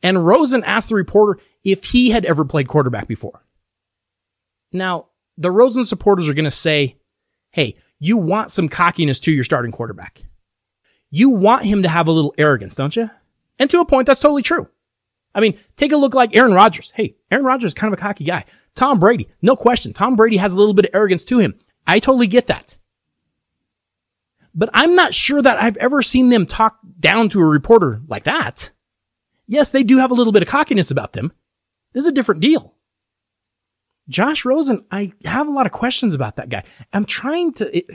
And 0.04 0.26
Rosen 0.26 0.64
asked 0.64 0.90
the 0.90 0.96
reporter 0.96 1.42
if 1.64 1.84
he 1.84 2.10
had 2.10 2.26
ever 2.26 2.46
played 2.46 2.68
quarterback 2.68 3.08
before. 3.08 3.44
Now, 4.72 5.08
the 5.38 5.52
Rosen 5.52 5.86
supporters 5.86 6.30
are 6.30 6.34
going 6.34 6.46
to 6.46 6.52
say, 6.52 6.98
Hey, 7.52 7.76
you 8.00 8.18
want 8.18 8.52
some 8.52 8.70
cockiness 8.70 9.20
to 9.22 9.32
your 9.32 9.44
starting 9.44 9.72
quarterback. 9.72 10.22
You 11.12 11.30
want 11.30 11.66
him 11.66 11.84
to 11.84 11.90
have 11.90 12.08
a 12.08 12.12
little 12.12 12.34
arrogance, 12.38 12.76
don't 12.76 12.96
you? 12.96 13.10
And 13.58 13.70
to 13.70 13.80
a 13.80 13.86
point, 13.86 14.08
that's 14.08 14.22
totally 14.22 14.44
true. 14.44 14.68
I 15.34 15.42
mean, 15.42 15.58
take 15.76 15.92
a 15.92 15.98
look 15.98 16.14
like 16.14 16.36
Aaron 16.36 16.54
Rodgers. 16.54 16.92
Hey, 16.96 17.16
Aaron 17.30 17.46
Rodgers 17.46 17.72
is 17.72 17.74
kind 17.74 17.94
of 17.94 18.00
a 18.00 18.02
cocky 18.02 18.24
guy. 18.24 18.46
Tom 18.76 19.00
Brady, 19.00 19.28
no 19.42 19.56
question. 19.56 19.94
Tom 19.94 20.16
Brady 20.16 20.38
has 20.38 20.54
a 20.54 20.58
little 20.58 20.74
bit 20.74 20.86
of 20.86 20.92
arrogance 20.94 21.26
to 21.26 21.40
him. 21.40 21.56
I 21.86 22.00
totally 22.00 22.28
get 22.28 22.48
that. 22.48 22.78
But 24.56 24.70
I'm 24.74 24.96
not 24.96 25.14
sure 25.14 25.42
that 25.42 25.62
I've 25.62 25.78
ever 25.78 26.02
seen 26.02 26.30
them 26.30 26.46
talk 26.46 26.80
down 27.00 27.30
to 27.30 27.40
a 27.40 27.46
reporter 27.46 28.02
like 28.08 28.24
that. 28.24 28.72
Yes, 29.48 29.72
they 29.72 29.84
do 29.84 29.98
have 29.98 30.12
a 30.12 30.16
little 30.16 30.34
bit 30.34 30.42
of 30.42 30.50
cockiness 30.50 30.92
about 30.92 31.14
them. 31.14 31.32
This 31.94 32.04
is 32.04 32.12
a 32.12 32.14
different 32.14 32.42
deal. 32.42 32.76
Josh 34.08 34.44
Rosen, 34.44 34.86
I 34.92 35.14
have 35.24 35.48
a 35.48 35.52
lot 35.52 35.68
of 35.68 35.72
questions 35.72 36.16
about 36.16 36.38
that 36.38 36.50
guy. 36.50 36.64
I'm 36.94 37.06
trying 37.06 37.54
to, 37.54 37.78
it, 37.78 37.86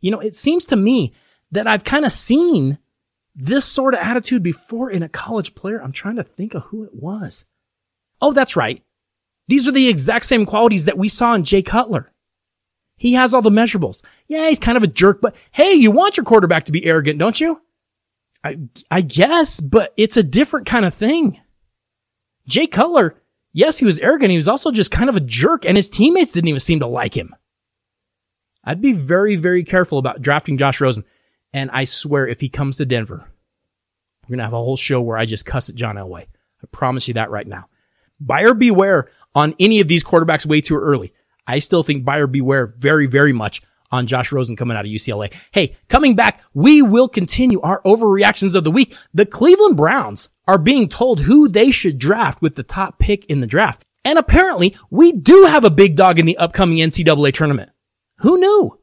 you 0.00 0.10
know, 0.10 0.20
it 0.20 0.34
seems 0.34 0.66
to 0.66 0.76
me 0.76 1.12
that 1.50 1.66
I've 1.66 1.84
kind 1.84 2.04
of 2.04 2.12
seen 2.12 2.78
this 3.34 3.64
sort 3.64 3.94
of 3.94 4.00
attitude 4.00 4.42
before 4.42 4.90
in 4.90 5.02
a 5.02 5.08
college 5.08 5.54
player. 5.54 5.82
I'm 5.82 5.92
trying 5.92 6.16
to 6.16 6.24
think 6.24 6.54
of 6.54 6.64
who 6.64 6.84
it 6.84 6.94
was. 6.94 7.46
Oh, 8.20 8.32
that's 8.32 8.56
right. 8.56 8.82
These 9.48 9.68
are 9.68 9.72
the 9.72 9.88
exact 9.88 10.26
same 10.26 10.46
qualities 10.46 10.84
that 10.84 10.98
we 10.98 11.08
saw 11.08 11.34
in 11.34 11.44
Jay 11.44 11.62
Cutler. 11.62 12.12
He 12.96 13.14
has 13.14 13.32
all 13.32 13.42
the 13.42 13.50
measurables. 13.50 14.04
Yeah, 14.28 14.48
he's 14.48 14.58
kind 14.58 14.76
of 14.76 14.82
a 14.82 14.88
jerk, 14.88 15.20
but 15.20 15.34
hey, 15.52 15.72
you 15.72 15.90
want 15.90 16.16
your 16.16 16.24
quarterback 16.24 16.66
to 16.66 16.72
be 16.72 16.84
arrogant, 16.84 17.18
don't 17.18 17.40
you? 17.40 17.60
I, 18.44 18.58
I 18.90 19.00
guess, 19.00 19.58
but 19.58 19.92
it's 19.96 20.16
a 20.16 20.22
different 20.22 20.66
kind 20.66 20.84
of 20.84 20.94
thing. 20.94 21.40
Jay 22.46 22.66
Cutler, 22.66 23.16
yes, 23.52 23.78
he 23.78 23.86
was 23.86 23.98
arrogant. 24.00 24.30
He 24.30 24.36
was 24.36 24.48
also 24.48 24.70
just 24.70 24.90
kind 24.90 25.08
of 25.08 25.16
a 25.16 25.20
jerk 25.20 25.64
and 25.64 25.76
his 25.76 25.90
teammates 25.90 26.32
didn't 26.32 26.48
even 26.48 26.60
seem 26.60 26.80
to 26.80 26.86
like 26.86 27.16
him. 27.16 27.34
I'd 28.64 28.82
be 28.82 28.92
very, 28.92 29.36
very 29.36 29.64
careful 29.64 29.98
about 29.98 30.20
drafting 30.20 30.58
Josh 30.58 30.80
Rosen. 30.80 31.04
And 31.52 31.70
I 31.70 31.84
swear 31.84 32.26
if 32.26 32.40
he 32.40 32.48
comes 32.48 32.76
to 32.76 32.86
Denver, 32.86 33.28
we're 34.24 34.36
going 34.36 34.38
to 34.38 34.44
have 34.44 34.52
a 34.52 34.56
whole 34.56 34.76
show 34.76 35.00
where 35.00 35.18
I 35.18 35.26
just 35.26 35.46
cuss 35.46 35.68
at 35.68 35.74
John 35.74 35.96
Elway. 35.96 36.22
I 36.22 36.66
promise 36.70 37.08
you 37.08 37.14
that 37.14 37.30
right 37.30 37.46
now. 37.46 37.66
Buyer 38.20 38.54
beware 38.54 39.10
on 39.34 39.54
any 39.58 39.80
of 39.80 39.88
these 39.88 40.04
quarterbacks 40.04 40.46
way 40.46 40.60
too 40.60 40.76
early. 40.76 41.12
I 41.46 41.58
still 41.58 41.82
think 41.82 42.04
buyer 42.04 42.26
beware 42.26 42.66
very, 42.66 43.06
very 43.06 43.32
much 43.32 43.62
on 43.90 44.06
Josh 44.06 44.30
Rosen 44.30 44.56
coming 44.56 44.76
out 44.76 44.84
of 44.84 44.90
UCLA. 44.90 45.32
Hey, 45.50 45.76
coming 45.88 46.14
back, 46.14 46.42
we 46.54 46.80
will 46.82 47.08
continue 47.08 47.60
our 47.60 47.82
overreactions 47.82 48.54
of 48.54 48.62
the 48.62 48.70
week. 48.70 48.94
The 49.12 49.26
Cleveland 49.26 49.76
Browns 49.76 50.28
are 50.46 50.58
being 50.58 50.88
told 50.88 51.20
who 51.20 51.48
they 51.48 51.70
should 51.70 51.98
draft 51.98 52.40
with 52.40 52.54
the 52.54 52.62
top 52.62 52.98
pick 52.98 53.24
in 53.26 53.40
the 53.40 53.46
draft. 53.46 53.84
And 54.04 54.18
apparently 54.18 54.76
we 54.90 55.12
do 55.12 55.46
have 55.46 55.64
a 55.64 55.70
big 55.70 55.96
dog 55.96 56.18
in 56.18 56.26
the 56.26 56.38
upcoming 56.38 56.78
NCAA 56.78 57.34
tournament. 57.34 57.70
Who 58.18 58.38
knew? 58.38 58.79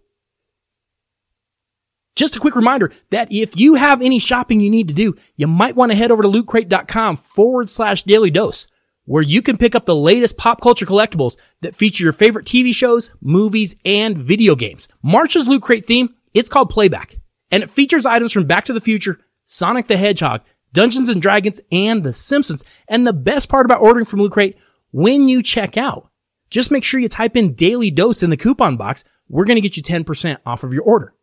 Just 2.17 2.35
a 2.35 2.39
quick 2.39 2.55
reminder 2.55 2.91
that 3.11 3.31
if 3.31 3.55
you 3.59 3.75
have 3.75 4.01
any 4.01 4.17
shopping 4.17 4.59
you 4.59 4.71
need 4.71 4.87
to 4.87 4.93
do, 4.95 5.15
you 5.35 5.45
might 5.45 5.75
want 5.75 5.91
to 5.91 5.95
head 5.95 6.09
over 6.09 6.23
to 6.23 6.27
lootcrate.com 6.27 7.15
forward 7.15 7.69
slash 7.69 8.01
daily 8.01 8.31
dose 8.31 8.65
where 9.05 9.21
you 9.21 9.43
can 9.43 9.55
pick 9.55 9.75
up 9.75 9.85
the 9.85 9.95
latest 9.95 10.35
pop 10.35 10.59
culture 10.59 10.87
collectibles 10.87 11.37
that 11.61 11.75
feature 11.75 12.03
your 12.03 12.11
favorite 12.11 12.47
TV 12.47 12.73
shows, 12.73 13.11
movies, 13.21 13.75
and 13.85 14.17
video 14.17 14.55
games. 14.55 14.89
March's 15.03 15.47
Loot 15.47 15.61
Crate 15.61 15.85
theme, 15.85 16.15
it's 16.33 16.49
called 16.49 16.71
Playback, 16.71 17.19
and 17.51 17.61
it 17.61 17.69
features 17.69 18.07
items 18.07 18.33
from 18.33 18.45
Back 18.45 18.65
to 18.65 18.73
the 18.73 18.81
Future, 18.81 19.19
Sonic 19.45 19.85
the 19.85 19.95
Hedgehog, 19.95 20.41
Dungeons 20.73 21.09
and 21.09 21.21
Dragons, 21.21 21.61
and 21.71 22.01
The 22.01 22.11
Simpsons. 22.11 22.63
And 22.87 23.05
the 23.05 23.13
best 23.13 23.47
part 23.47 23.67
about 23.67 23.81
ordering 23.81 24.05
from 24.05 24.21
Loot 24.21 24.31
Crate, 24.31 24.57
when 24.89 25.29
you 25.29 25.43
check 25.43 25.77
out, 25.77 26.09
just 26.49 26.71
make 26.71 26.83
sure 26.83 26.99
you 26.99 27.09
type 27.09 27.37
in 27.37 27.53
Daly 27.53 27.91
Dose 27.91 28.23
in 28.23 28.31
the 28.31 28.37
coupon 28.37 28.75
box. 28.75 29.03
We're 29.29 29.45
going 29.45 29.61
to 29.61 29.61
get 29.61 29.77
you 29.77 29.83
10% 29.83 30.37
off 30.47 30.63
of 30.63 30.73
your 30.73 30.83
order. 30.83 31.13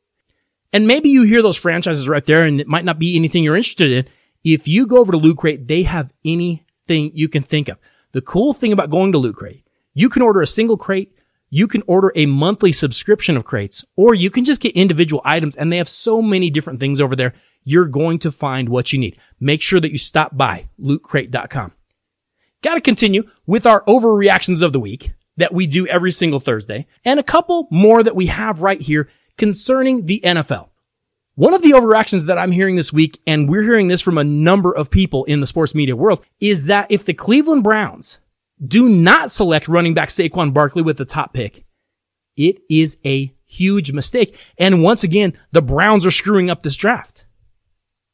And 0.74 0.88
maybe 0.88 1.08
you 1.08 1.22
hear 1.22 1.40
those 1.40 1.56
franchises 1.56 2.08
right 2.08 2.24
there 2.24 2.42
and 2.42 2.60
it 2.60 2.66
might 2.66 2.84
not 2.84 2.98
be 2.98 3.16
anything 3.16 3.44
you're 3.44 3.56
interested 3.56 3.92
in. 3.92 4.08
If 4.42 4.68
you 4.68 4.86
go 4.86 4.98
over 4.98 5.12
to 5.12 5.18
Loot 5.18 5.38
Crate, 5.38 5.68
they 5.68 5.84
have 5.84 6.12
anything 6.24 7.12
you 7.14 7.28
can 7.28 7.44
think 7.44 7.68
of. 7.68 7.78
The 8.10 8.20
cool 8.20 8.52
thing 8.52 8.72
about 8.72 8.90
going 8.90 9.12
to 9.12 9.18
Loot 9.18 9.36
Crate, 9.36 9.64
you 9.94 10.08
can 10.08 10.20
order 10.20 10.42
a 10.42 10.46
single 10.48 10.76
crate, 10.76 11.16
you 11.48 11.68
can 11.68 11.84
order 11.86 12.12
a 12.16 12.26
monthly 12.26 12.72
subscription 12.72 13.36
of 13.36 13.44
crates, 13.44 13.84
or 13.96 14.14
you 14.14 14.30
can 14.30 14.44
just 14.44 14.60
get 14.60 14.74
individual 14.74 15.22
items 15.24 15.54
and 15.54 15.70
they 15.70 15.76
have 15.76 15.88
so 15.88 16.20
many 16.20 16.50
different 16.50 16.80
things 16.80 17.00
over 17.00 17.14
there. 17.14 17.34
You're 17.62 17.86
going 17.86 18.18
to 18.18 18.32
find 18.32 18.68
what 18.68 18.92
you 18.92 18.98
need. 18.98 19.16
Make 19.38 19.62
sure 19.62 19.78
that 19.78 19.92
you 19.92 19.98
stop 19.98 20.36
by 20.36 20.68
lootcrate.com. 20.80 21.72
Got 22.62 22.74
to 22.74 22.80
continue 22.80 23.30
with 23.46 23.64
our 23.64 23.84
overreactions 23.84 24.60
of 24.60 24.72
the 24.72 24.80
week. 24.80 25.12
that 25.36 25.52
we 25.52 25.66
do 25.66 25.86
every 25.86 26.12
single 26.12 26.40
Thursday 26.40 26.86
and 27.04 27.18
a 27.18 27.24
couple 27.24 27.68
more 27.70 28.02
that 28.02 28.16
we 28.16 28.26
have 28.26 28.62
right 28.62 28.80
here 28.80 29.08
concerning 29.36 30.06
the 30.06 30.20
NFL. 30.24 30.70
One 31.36 31.54
of 31.54 31.62
the 31.62 31.72
overreactions 31.72 32.26
that 32.26 32.38
I'm 32.38 32.52
hearing 32.52 32.76
this 32.76 32.92
week, 32.92 33.20
and 33.26 33.48
we're 33.48 33.62
hearing 33.62 33.88
this 33.88 34.00
from 34.00 34.18
a 34.18 34.24
number 34.24 34.72
of 34.72 34.90
people 34.90 35.24
in 35.24 35.40
the 35.40 35.46
sports 35.46 35.74
media 35.74 35.96
world, 35.96 36.24
is 36.40 36.66
that 36.66 36.86
if 36.90 37.04
the 37.04 37.14
Cleveland 37.14 37.64
Browns 37.64 38.20
do 38.64 38.88
not 38.88 39.32
select 39.32 39.66
running 39.66 39.94
back 39.94 40.10
Saquon 40.10 40.54
Barkley 40.54 40.82
with 40.82 40.96
the 40.96 41.04
top 41.04 41.32
pick, 41.32 41.64
it 42.36 42.58
is 42.70 42.98
a 43.04 43.34
huge 43.46 43.92
mistake. 43.92 44.38
And 44.58 44.82
once 44.82 45.02
again, 45.02 45.36
the 45.50 45.62
Browns 45.62 46.06
are 46.06 46.12
screwing 46.12 46.50
up 46.50 46.62
this 46.62 46.76
draft. 46.76 47.26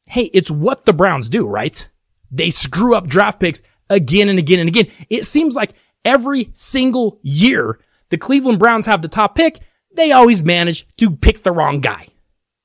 Hey, 0.07 0.25
it's 0.33 0.51
what 0.51 0.85
the 0.85 0.93
Browns 0.93 1.29
do, 1.29 1.47
right? 1.47 1.87
They 2.31 2.49
screw 2.49 2.95
up 2.95 3.07
draft 3.07 3.39
picks 3.39 3.61
again 3.89 4.29
and 4.29 4.39
again 4.39 4.59
and 4.59 4.69
again. 4.69 4.87
It 5.09 5.25
seems 5.25 5.55
like 5.55 5.73
every 6.03 6.49
single 6.53 7.19
year 7.21 7.79
the 8.09 8.17
Cleveland 8.17 8.59
Browns 8.59 8.87
have 8.87 9.01
the 9.01 9.07
top 9.07 9.35
pick, 9.35 9.59
they 9.95 10.11
always 10.11 10.43
manage 10.43 10.87
to 10.97 11.11
pick 11.11 11.43
the 11.43 11.51
wrong 11.51 11.81
guy. 11.81 12.07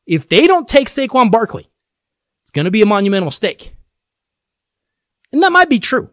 If 0.06 0.28
they 0.28 0.46
don't 0.46 0.68
take 0.68 0.88
Saquon 0.88 1.30
Barkley, 1.30 1.68
it's 2.42 2.52
going 2.52 2.66
to 2.66 2.70
be 2.70 2.82
a 2.82 2.86
monumental 2.86 3.26
mistake. 3.26 3.74
And 5.32 5.42
that 5.42 5.52
might 5.52 5.68
be 5.68 5.80
true. 5.80 6.10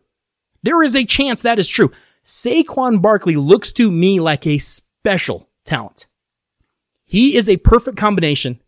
There 0.63 0.82
is 0.82 0.95
a 0.95 1.06
chance 1.06 1.41
that 1.43 1.60
is 1.60 1.67
true. 1.67 1.91
Saquon 2.23 3.02
Barkley 3.02 3.36
looks 3.36 3.71
to 3.73 3.91
me 3.91 4.19
like 4.19 4.47
a 4.47 4.58
special 4.58 5.49
talent. 5.65 6.08
He 7.06 7.36
is 7.36 7.49
a 7.49 7.58
perfect 7.58 7.97
combination 7.97 8.62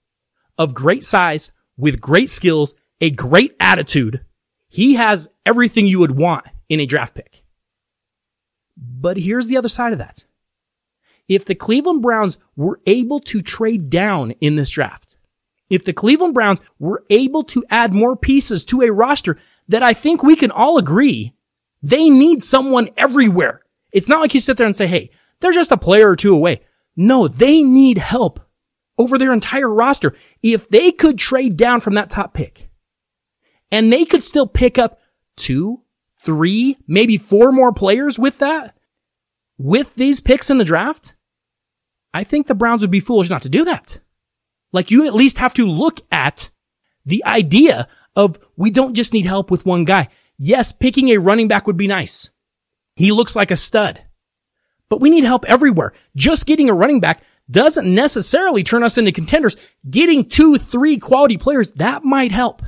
of 0.57 0.73
great 0.73 1.03
size 1.03 1.51
with 1.77 2.01
great 2.01 2.29
skills, 2.29 2.75
a 3.01 3.11
great 3.11 3.55
attitude. 3.59 4.25
He 4.69 4.95
has 4.95 5.29
everything 5.45 5.87
you 5.87 5.99
would 5.99 6.11
want 6.11 6.45
in 6.69 6.79
a 6.79 6.85
draft 6.85 7.15
pick. 7.15 7.43
But 8.77 9.17
here's 9.17 9.47
the 9.47 9.57
other 9.57 9.69
side 9.69 9.93
of 9.93 9.99
that. 9.99 10.25
If 11.27 11.45
the 11.45 11.55
Cleveland 11.55 12.01
Browns 12.01 12.37
were 12.55 12.79
able 12.85 13.19
to 13.21 13.41
trade 13.41 13.89
down 13.89 14.31
in 14.41 14.55
this 14.55 14.69
draft, 14.69 15.17
if 15.69 15.83
the 15.83 15.93
Cleveland 15.93 16.33
Browns 16.33 16.61
were 16.77 17.03
able 17.09 17.43
to 17.45 17.63
add 17.69 17.93
more 17.93 18.15
pieces 18.15 18.63
to 18.65 18.81
a 18.81 18.91
roster 18.91 19.37
that 19.67 19.83
I 19.83 19.93
think 19.93 20.21
we 20.21 20.35
can 20.35 20.51
all 20.51 20.77
agree 20.77 21.33
they 21.85 22.09
need 22.09 22.41
someone 22.41 22.89
everywhere. 22.97 23.61
It's 23.91 24.09
not 24.09 24.19
like 24.19 24.33
you 24.33 24.39
sit 24.39 24.57
there 24.57 24.65
and 24.65 24.75
say, 24.75 24.87
Hey, 24.87 25.11
they're 25.39 25.51
just 25.51 25.71
a 25.71 25.77
player 25.77 26.09
or 26.09 26.15
two 26.15 26.33
away. 26.33 26.61
No, 26.95 27.27
they 27.27 27.61
need 27.61 27.99
help 27.99 28.39
over 28.97 29.17
their 29.17 29.33
entire 29.33 29.71
roster. 29.71 30.15
If 30.41 30.67
they 30.69 30.91
could 30.91 31.19
trade 31.19 31.57
down 31.57 31.81
from 31.81 31.93
that 31.93 32.09
top 32.09 32.33
pick 32.33 32.69
and 33.71 33.93
they 33.93 34.03
could 34.03 34.23
still 34.23 34.47
pick 34.47 34.79
up 34.79 34.99
two, 35.35 35.83
three, 36.23 36.77
maybe 36.87 37.17
four 37.17 37.51
more 37.51 37.71
players 37.71 38.17
with 38.17 38.39
that, 38.39 38.74
with 39.57 39.95
these 39.95 40.21
picks 40.21 40.49
in 40.49 40.57
the 40.57 40.65
draft, 40.65 41.15
I 42.13 42.23
think 42.23 42.47
the 42.47 42.55
Browns 42.55 42.81
would 42.81 42.91
be 42.91 42.99
foolish 42.99 43.29
not 43.29 43.41
to 43.43 43.49
do 43.49 43.65
that. 43.65 43.99
Like 44.71 44.91
you 44.91 45.05
at 45.05 45.13
least 45.13 45.37
have 45.37 45.53
to 45.55 45.65
look 45.65 45.99
at 46.11 46.49
the 47.05 47.23
idea 47.25 47.87
of 48.15 48.39
we 48.55 48.71
don't 48.71 48.95
just 48.95 49.13
need 49.13 49.25
help 49.25 49.51
with 49.51 49.65
one 49.65 49.85
guy. 49.85 50.09
Yes, 50.37 50.71
picking 50.71 51.09
a 51.09 51.17
running 51.17 51.47
back 51.47 51.67
would 51.67 51.77
be 51.77 51.87
nice. 51.87 52.29
He 52.95 53.11
looks 53.11 53.35
like 53.35 53.51
a 53.51 53.55
stud, 53.55 54.01
but 54.89 55.01
we 55.01 55.09
need 55.09 55.23
help 55.23 55.45
everywhere. 55.45 55.93
Just 56.15 56.47
getting 56.47 56.69
a 56.69 56.73
running 56.73 56.99
back 56.99 57.21
doesn't 57.49 57.93
necessarily 57.93 58.63
turn 58.63 58.83
us 58.83 58.97
into 58.97 59.11
contenders. 59.11 59.55
Getting 59.89 60.25
two, 60.25 60.57
three 60.57 60.97
quality 60.97 61.37
players, 61.37 61.71
that 61.73 62.03
might 62.03 62.31
help. 62.31 62.61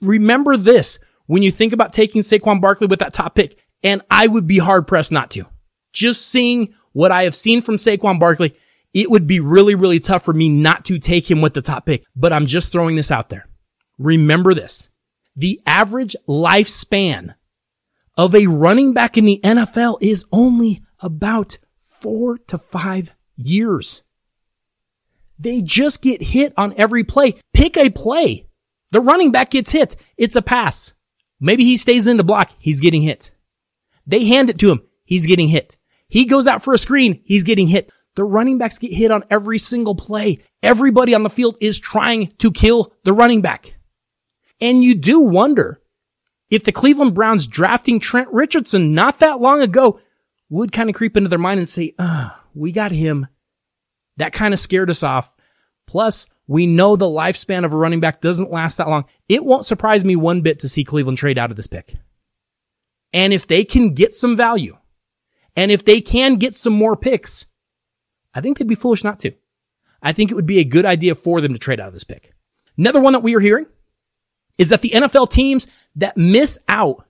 Remember 0.00 0.56
this 0.56 0.98
when 1.26 1.42
you 1.42 1.50
think 1.50 1.72
about 1.72 1.92
taking 1.92 2.22
Saquon 2.22 2.60
Barkley 2.60 2.86
with 2.86 3.00
that 3.00 3.14
top 3.14 3.34
pick, 3.34 3.58
and 3.82 4.02
I 4.10 4.26
would 4.26 4.46
be 4.46 4.58
hard 4.58 4.86
pressed 4.86 5.12
not 5.12 5.30
to. 5.32 5.46
Just 5.92 6.26
seeing 6.26 6.74
what 6.92 7.12
I 7.12 7.24
have 7.24 7.34
seen 7.34 7.60
from 7.60 7.76
Saquon 7.76 8.18
Barkley, 8.18 8.56
it 8.94 9.10
would 9.10 9.26
be 9.26 9.40
really, 9.40 9.74
really 9.74 10.00
tough 10.00 10.24
for 10.24 10.34
me 10.34 10.48
not 10.48 10.84
to 10.86 10.98
take 10.98 11.30
him 11.30 11.40
with 11.40 11.54
the 11.54 11.62
top 11.62 11.86
pick, 11.86 12.04
but 12.16 12.32
I'm 12.32 12.46
just 12.46 12.72
throwing 12.72 12.96
this 12.96 13.10
out 13.10 13.28
there. 13.28 13.48
Remember 13.98 14.54
this. 14.54 14.90
The 15.36 15.60
average 15.66 16.16
lifespan 16.26 17.34
of 18.16 18.34
a 18.34 18.46
running 18.48 18.92
back 18.92 19.16
in 19.16 19.24
the 19.24 19.40
NFL 19.44 19.98
is 20.00 20.26
only 20.32 20.82
about 21.00 21.58
four 21.78 22.38
to 22.48 22.58
five 22.58 23.14
years. 23.36 24.02
They 25.38 25.62
just 25.62 26.02
get 26.02 26.20
hit 26.20 26.52
on 26.56 26.74
every 26.76 27.04
play. 27.04 27.40
Pick 27.52 27.76
a 27.76 27.90
play. 27.90 28.48
The 28.90 29.00
running 29.00 29.30
back 29.30 29.50
gets 29.50 29.70
hit. 29.70 29.96
It's 30.16 30.34
a 30.34 30.42
pass. 30.42 30.94
Maybe 31.40 31.64
he 31.64 31.76
stays 31.76 32.08
in 32.08 32.16
the 32.16 32.24
block. 32.24 32.50
He's 32.58 32.80
getting 32.80 33.02
hit. 33.02 33.32
They 34.08 34.24
hand 34.24 34.50
it 34.50 34.58
to 34.58 34.70
him. 34.72 34.82
He's 35.04 35.26
getting 35.26 35.48
hit. 35.48 35.76
He 36.08 36.24
goes 36.24 36.46
out 36.46 36.64
for 36.64 36.74
a 36.74 36.78
screen. 36.78 37.20
He's 37.24 37.44
getting 37.44 37.68
hit. 37.68 37.92
The 38.16 38.24
running 38.24 38.58
backs 38.58 38.78
get 38.78 38.92
hit 38.92 39.12
on 39.12 39.22
every 39.30 39.58
single 39.58 39.94
play. 39.94 40.40
Everybody 40.62 41.14
on 41.14 41.22
the 41.22 41.30
field 41.30 41.56
is 41.60 41.78
trying 41.78 42.28
to 42.38 42.50
kill 42.50 42.92
the 43.04 43.12
running 43.12 43.42
back. 43.42 43.76
And 44.60 44.82
you 44.82 44.96
do 44.96 45.20
wonder 45.20 45.80
if 46.50 46.64
the 46.64 46.72
Cleveland 46.72 47.14
Browns 47.14 47.46
drafting 47.46 48.00
Trent 48.00 48.28
Richardson 48.32 48.94
not 48.94 49.20
that 49.20 49.40
long 49.40 49.60
ago 49.60 50.00
would 50.48 50.72
kind 50.72 50.88
of 50.88 50.96
creep 50.96 51.16
into 51.16 51.28
their 51.28 51.38
mind 51.38 51.58
and 51.58 51.68
say, 51.68 51.94
ah, 51.98 52.42
we 52.54 52.72
got 52.72 52.90
him. 52.90 53.28
That 54.16 54.32
kind 54.32 54.52
of 54.52 54.58
scared 54.58 54.90
us 54.90 55.02
off. 55.02 55.36
Plus, 55.86 56.26
we 56.48 56.66
know 56.66 56.96
the 56.96 57.06
lifespan 57.06 57.64
of 57.64 57.72
a 57.72 57.76
running 57.76 58.00
back 58.00 58.20
doesn't 58.20 58.50
last 58.50 58.78
that 58.78 58.88
long. 58.88 59.04
It 59.28 59.44
won't 59.44 59.66
surprise 59.66 60.04
me 60.04 60.16
one 60.16 60.40
bit 60.40 60.60
to 60.60 60.68
see 60.68 60.82
Cleveland 60.82 61.18
trade 61.18 61.38
out 61.38 61.50
of 61.50 61.56
this 61.56 61.66
pick. 61.66 61.94
And 63.12 63.32
if 63.32 63.46
they 63.46 63.64
can 63.64 63.94
get 63.94 64.14
some 64.14 64.36
value, 64.36 64.76
and 65.56 65.70
if 65.70 65.84
they 65.84 66.00
can 66.00 66.36
get 66.36 66.54
some 66.54 66.72
more 66.72 66.96
picks, 66.96 67.46
I 68.34 68.40
think 68.40 68.58
they'd 68.58 68.68
be 68.68 68.74
foolish 68.74 69.04
not 69.04 69.18
to. 69.20 69.32
I 70.02 70.12
think 70.12 70.30
it 70.30 70.34
would 70.34 70.46
be 70.46 70.58
a 70.58 70.64
good 70.64 70.84
idea 70.84 71.14
for 71.14 71.40
them 71.40 71.52
to 71.52 71.58
trade 71.58 71.80
out 71.80 71.88
of 71.88 71.94
this 71.94 72.04
pick. 72.04 72.32
Another 72.76 73.00
one 73.00 73.12
that 73.14 73.22
we 73.22 73.34
are 73.34 73.40
hearing 73.40 73.66
is 74.56 74.68
that 74.68 74.82
the 74.82 74.90
NFL 74.90 75.30
teams 75.30 75.66
that 75.96 76.16
miss 76.16 76.58
out 76.68 77.04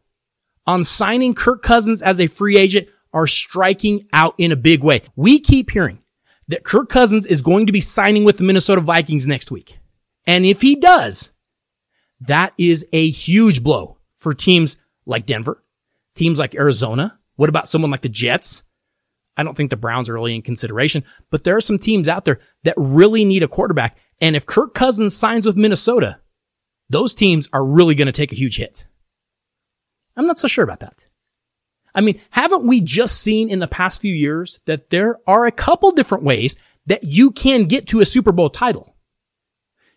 on 0.67 0.85
signing 0.85 1.35
Kirk 1.35 1.63
Cousins 1.63 2.03
as 2.03 2.21
a 2.21 2.27
free 2.27 2.57
agent 2.57 2.89
are 3.13 3.27
striking 3.27 4.07
out 4.13 4.35
in 4.39 4.53
a 4.53 4.57
big 4.57 4.83
way. 4.83 5.03
We 5.17 5.41
keep 5.41 5.71
hearing 5.71 5.99
that 6.49 6.65
Kirk 6.65 6.89
Cousins 6.89 7.27
is 7.27 7.43
going 7.43 7.67
to 7.67 7.73
be 7.73 7.81
signing 7.81 8.25
with 8.25 8.39
the 8.39 8.45
Minnesota 8.45 8.81
Vikings 8.81 9.27
next 9.27 9.51
week. 9.51 9.79
And 10.27 10.45
if 10.45 10.61
he 10.61 10.77
does, 10.77 11.31
that 12.21 12.53
is 12.59 12.87
a 12.93 13.09
huge 13.09 13.63
blow 13.63 13.99
for 14.17 14.35
teams 14.35 14.77
like 15.07 15.27
Denver, 15.27 15.63
teams 16.19 16.39
like 16.39 16.55
Arizona. 16.55 17.19
What 17.37 17.49
about 17.49 17.69
someone 17.69 17.91
like 17.91 18.03
the 18.03 18.09
Jets? 18.09 18.65
I 19.37 19.45
don't 19.45 19.57
think 19.57 19.71
the 19.71 19.77
Browns 19.77 20.09
are 20.09 20.15
really 20.15 20.35
in 20.35 20.43
consideration, 20.43 21.05
but 21.31 21.45
there 21.45 21.57
are 21.57 21.61
some 21.61 21.79
teams 21.79 22.09
out 22.09 22.25
there 22.25 22.41
that 22.65 22.75
really 22.77 23.25
need 23.25 23.45
a 23.45 23.49
quarterback. 23.49 23.97
And 24.21 24.35
if 24.35 24.45
Kirk 24.47 24.75
Cousins 24.75 25.17
signs 25.17 25.47
with 25.47 25.57
Minnesota, 25.57 26.19
those 26.91 27.15
teams 27.15 27.49
are 27.53 27.65
really 27.65 27.95
going 27.95 28.07
to 28.07 28.13
take 28.13 28.33
a 28.33 28.37
huge 28.37 28.57
hit. 28.57 28.87
I'm 30.17 30.27
not 30.27 30.41
so 30.41 30.49
sure 30.49 30.65
about 30.65 30.81
that. 30.81 31.07
I 31.95 32.01
mean, 32.01 32.21
haven't 32.31 32.67
we 32.67 32.81
just 32.81 33.23
seen 33.23 33.49
in 33.49 33.61
the 33.61 33.69
past 33.69 34.01
few 34.01 34.13
years 34.13 34.61
that 34.67 34.91
there 34.91 35.19
are 35.27 35.47
a 35.47 35.53
couple 35.53 35.93
different 35.93 36.25
ways 36.25 36.57
that 36.87 37.05
you 37.05 37.31
can 37.31 37.65
get 37.65 37.87
to 37.89 38.01
a 38.01 38.05
Super 38.05 38.33
Bowl 38.33 38.51
title? 38.51 38.97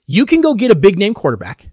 You 0.06 0.28
can 0.28 0.42
go 0.42 0.54
get 0.54 0.72
a 0.72 0.76
big 0.76 1.00
name 1.00 1.16
quarterback. 1.16 1.71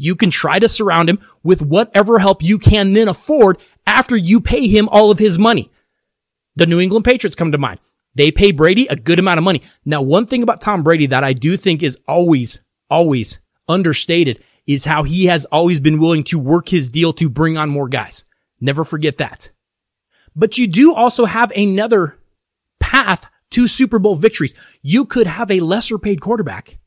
You 0.00 0.16
can 0.16 0.30
try 0.30 0.58
to 0.58 0.66
surround 0.66 1.10
him 1.10 1.20
with 1.42 1.60
whatever 1.60 2.18
help 2.18 2.42
you 2.42 2.58
can 2.58 2.94
then 2.94 3.06
afford 3.06 3.58
after 3.86 4.16
you 4.16 4.40
pay 4.40 4.66
him 4.66 4.88
all 4.88 5.10
of 5.10 5.18
his 5.18 5.38
money. 5.38 5.70
The 6.56 6.64
New 6.64 6.80
England 6.80 7.04
Patriots 7.04 7.36
come 7.36 7.52
to 7.52 7.58
mind. 7.58 7.80
They 8.14 8.30
pay 8.30 8.52
Brady 8.52 8.86
a 8.86 8.96
good 8.96 9.18
amount 9.18 9.36
of 9.36 9.44
money. 9.44 9.60
Now, 9.84 10.00
one 10.00 10.24
thing 10.24 10.42
about 10.42 10.62
Tom 10.62 10.82
Brady 10.82 11.04
that 11.08 11.22
I 11.22 11.34
do 11.34 11.54
think 11.58 11.82
is 11.82 11.98
always, 12.08 12.60
always 12.88 13.40
understated 13.68 14.42
is 14.66 14.86
how 14.86 15.02
he 15.02 15.26
has 15.26 15.44
always 15.44 15.80
been 15.80 16.00
willing 16.00 16.24
to 16.24 16.38
work 16.38 16.70
his 16.70 16.88
deal 16.88 17.12
to 17.12 17.28
bring 17.28 17.58
on 17.58 17.68
more 17.68 17.88
guys. 17.88 18.24
Never 18.58 18.84
forget 18.84 19.18
that. 19.18 19.50
But 20.34 20.56
you 20.56 20.66
do 20.66 20.94
also 20.94 21.26
have 21.26 21.50
another 21.50 22.16
path 22.78 23.30
to 23.50 23.66
Super 23.66 23.98
Bowl 23.98 24.14
victories. 24.14 24.54
You 24.80 25.04
could 25.04 25.26
have 25.26 25.50
a 25.50 25.60
lesser 25.60 25.98
paid 25.98 26.22
quarterback 26.22 26.78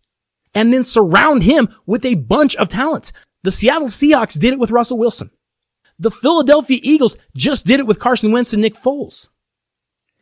and 0.54 0.74
then 0.74 0.84
surround 0.84 1.44
him 1.44 1.70
with 1.86 2.06
a 2.06 2.16
bunch 2.16 2.56
of 2.56 2.68
talent. 2.68 3.12
The 3.44 3.52
Seattle 3.52 3.88
Seahawks 3.88 4.40
did 4.40 4.54
it 4.54 4.60
with 4.60 4.72
Russell 4.72 4.98
Wilson. 4.98 5.32
The 6.00 6.12
Philadelphia 6.12 6.80
Eagles 6.82 7.18
just 7.36 7.66
did 7.66 7.80
it 7.80 7.88
with 7.88 8.00
Carson 8.00 8.32
Wentz 8.32 8.54
and 8.54 8.62
Nick 8.62 8.76
Foles. 8.76 9.30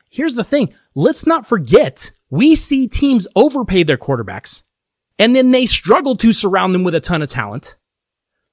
Here's 0.10 0.36
the 0.36 0.44
thing. 0.44 0.74
Let's 0.96 1.26
not 1.26 1.46
forget 1.46 2.12
we 2.30 2.56
see 2.56 2.88
teams 2.88 3.28
overpay 3.36 3.84
their 3.84 3.98
quarterbacks 3.98 4.64
and 5.18 5.36
then 5.36 5.52
they 5.52 5.66
struggle 5.66 6.16
to 6.18 6.34
surround 6.34 6.74
them 6.74 6.84
with 6.84 6.96
a 6.96 7.00
ton 7.00 7.22
of 7.22 7.30
talent. 7.30 7.76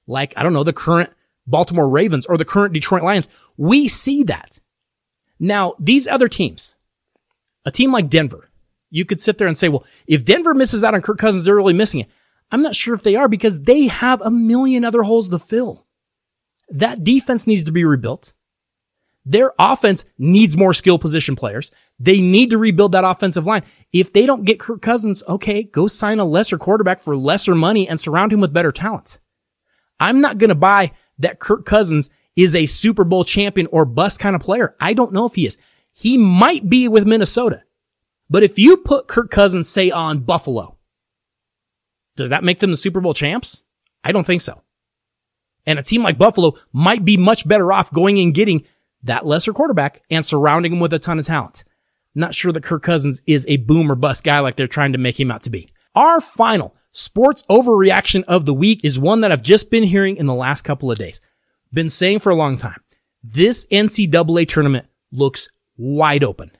Like, 0.07 0.33
I 0.37 0.43
don't 0.43 0.53
know, 0.53 0.63
the 0.63 0.73
current 0.73 1.09
Baltimore 1.47 1.89
Ravens 1.89 2.25
or 2.25 2.37
the 2.37 2.45
current 2.45 2.73
Detroit 2.73 3.03
Lions. 3.03 3.29
We 3.57 3.87
see 3.87 4.23
that. 4.23 4.59
Now, 5.39 5.75
these 5.79 6.07
other 6.07 6.27
teams, 6.27 6.75
a 7.65 7.71
team 7.71 7.91
like 7.91 8.09
Denver, 8.09 8.48
you 8.89 9.05
could 9.05 9.21
sit 9.21 9.37
there 9.37 9.47
and 9.47 9.57
say, 9.57 9.69
well, 9.69 9.85
if 10.07 10.25
Denver 10.25 10.53
misses 10.53 10.83
out 10.83 10.95
on 10.95 11.01
Kirk 11.01 11.17
Cousins, 11.17 11.45
they're 11.45 11.55
really 11.55 11.73
missing 11.73 12.01
it. 12.01 12.09
I'm 12.51 12.61
not 12.61 12.75
sure 12.75 12.93
if 12.93 13.03
they 13.03 13.15
are 13.15 13.27
because 13.27 13.61
they 13.61 13.87
have 13.87 14.21
a 14.21 14.31
million 14.31 14.83
other 14.83 15.03
holes 15.03 15.29
to 15.29 15.39
fill. 15.39 15.85
That 16.69 17.03
defense 17.03 17.47
needs 17.47 17.63
to 17.63 17.71
be 17.71 17.85
rebuilt. 17.85 18.33
Their 19.25 19.53
offense 19.59 20.05
needs 20.17 20.57
more 20.57 20.73
skill 20.73 20.97
position 20.97 21.35
players. 21.35 21.71
They 21.99 22.19
need 22.21 22.49
to 22.49 22.57
rebuild 22.57 22.93
that 22.93 23.03
offensive 23.03 23.45
line. 23.45 23.63
If 23.91 24.13
they 24.13 24.25
don't 24.25 24.45
get 24.45 24.59
Kirk 24.59 24.81
Cousins, 24.81 25.23
okay, 25.27 25.63
go 25.63 25.87
sign 25.87 26.19
a 26.19 26.25
lesser 26.25 26.57
quarterback 26.57 26.99
for 26.99 27.15
lesser 27.15 27.53
money 27.53 27.87
and 27.87 27.99
surround 27.99 28.33
him 28.33 28.41
with 28.41 28.53
better 28.53 28.71
talent. 28.71 29.19
I'm 29.99 30.21
not 30.21 30.37
going 30.37 30.49
to 30.49 30.55
buy 30.55 30.93
that 31.19 31.39
Kirk 31.39 31.65
Cousins 31.65 32.09
is 32.35 32.55
a 32.55 32.65
Super 32.65 33.03
Bowl 33.03 33.23
champion 33.23 33.67
or 33.67 33.85
bust 33.85 34.19
kind 34.19 34.35
of 34.35 34.41
player. 34.41 34.75
I 34.79 34.93
don't 34.93 35.13
know 35.13 35.25
if 35.25 35.35
he 35.35 35.45
is. 35.45 35.57
He 35.91 36.17
might 36.17 36.69
be 36.69 36.87
with 36.87 37.05
Minnesota. 37.05 37.63
But 38.29 38.43
if 38.43 38.59
you 38.59 38.77
put 38.77 39.07
Kirk 39.07 39.31
Cousins, 39.31 39.67
say, 39.67 39.91
on 39.91 40.19
Buffalo, 40.19 40.77
does 42.15 42.29
that 42.29 42.43
make 42.43 42.59
them 42.59 42.71
the 42.71 42.77
Super 42.77 43.01
Bowl 43.01 43.13
champs? 43.13 43.63
I 44.03 44.11
don't 44.11 44.25
think 44.25 44.41
so. 44.41 44.61
And 45.65 45.79
a 45.79 45.83
team 45.83 46.03
like 46.03 46.17
Buffalo 46.17 46.53
might 46.71 47.05
be 47.05 47.17
much 47.17 47.47
better 47.47 47.71
off 47.71 47.91
going 47.91 48.19
and 48.19 48.33
getting 48.33 48.65
that 49.03 49.25
lesser 49.25 49.53
quarterback 49.53 50.01
and 50.09 50.25
surrounding 50.25 50.73
him 50.73 50.79
with 50.79 50.93
a 50.93 50.99
ton 50.99 51.19
of 51.19 51.25
talent. 51.25 51.63
Not 52.15 52.35
sure 52.35 52.51
that 52.51 52.63
Kirk 52.63 52.83
Cousins 52.83 53.21
is 53.25 53.45
a 53.47 53.57
boom 53.57 53.91
or 53.91 53.95
bust 53.95 54.23
guy 54.23 54.39
like 54.39 54.55
they're 54.55 54.67
trying 54.67 54.93
to 54.93 54.97
make 54.97 55.19
him 55.19 55.31
out 55.31 55.43
to 55.43 55.49
be. 55.49 55.69
Our 55.95 56.19
final 56.19 56.75
sports 56.91 57.43
overreaction 57.49 58.23
of 58.23 58.45
the 58.45 58.53
week 58.53 58.83
is 58.83 58.99
one 58.99 59.21
that 59.21 59.31
I've 59.31 59.43
just 59.43 59.69
been 59.69 59.83
hearing 59.83 60.17
in 60.17 60.25
the 60.25 60.33
last 60.33 60.63
couple 60.63 60.91
of 60.91 60.97
days. 60.97 61.21
Been 61.71 61.89
saying 61.89 62.19
for 62.19 62.31
a 62.31 62.35
long 62.35 62.57
time. 62.57 62.81
This 63.23 63.67
NCAA 63.67 64.47
tournament 64.47 64.87
looks 65.11 65.49
wide 65.77 66.23
open. 66.23 66.51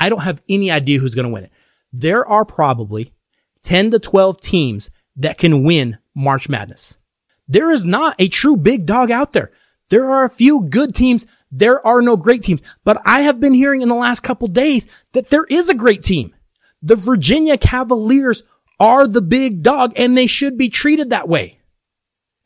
I 0.00 0.08
don't 0.08 0.22
have 0.22 0.42
any 0.48 0.70
idea 0.70 0.98
who's 0.98 1.14
going 1.14 1.26
to 1.26 1.32
win 1.32 1.44
it. 1.44 1.52
There 1.92 2.26
are 2.26 2.44
probably 2.44 3.12
10 3.62 3.90
to 3.92 3.98
12 3.98 4.40
teams 4.40 4.90
that 5.16 5.38
can 5.38 5.62
win 5.62 5.98
March 6.14 6.48
Madness. 6.48 6.96
There 7.46 7.70
is 7.70 7.84
not 7.84 8.16
a 8.18 8.28
true 8.28 8.56
big 8.56 8.86
dog 8.86 9.10
out 9.10 9.32
there. 9.32 9.52
There 9.90 10.10
are 10.10 10.24
a 10.24 10.30
few 10.30 10.62
good 10.62 10.94
teams. 10.94 11.26
There 11.50 11.84
are 11.86 12.00
no 12.00 12.16
great 12.16 12.42
teams, 12.42 12.62
but 12.84 13.02
I 13.04 13.22
have 13.22 13.40
been 13.40 13.52
hearing 13.52 13.82
in 13.82 13.88
the 13.88 13.94
last 13.94 14.20
couple 14.20 14.48
days 14.48 14.86
that 15.12 15.30
there 15.30 15.44
is 15.44 15.68
a 15.68 15.74
great 15.74 16.02
team. 16.02 16.34
The 16.80 16.96
Virginia 16.96 17.58
Cavaliers 17.58 18.44
are 18.78 19.06
the 19.06 19.20
big 19.20 19.62
dog 19.62 19.92
and 19.96 20.16
they 20.16 20.26
should 20.26 20.56
be 20.56 20.70
treated 20.70 21.10
that 21.10 21.28
way. 21.28 21.58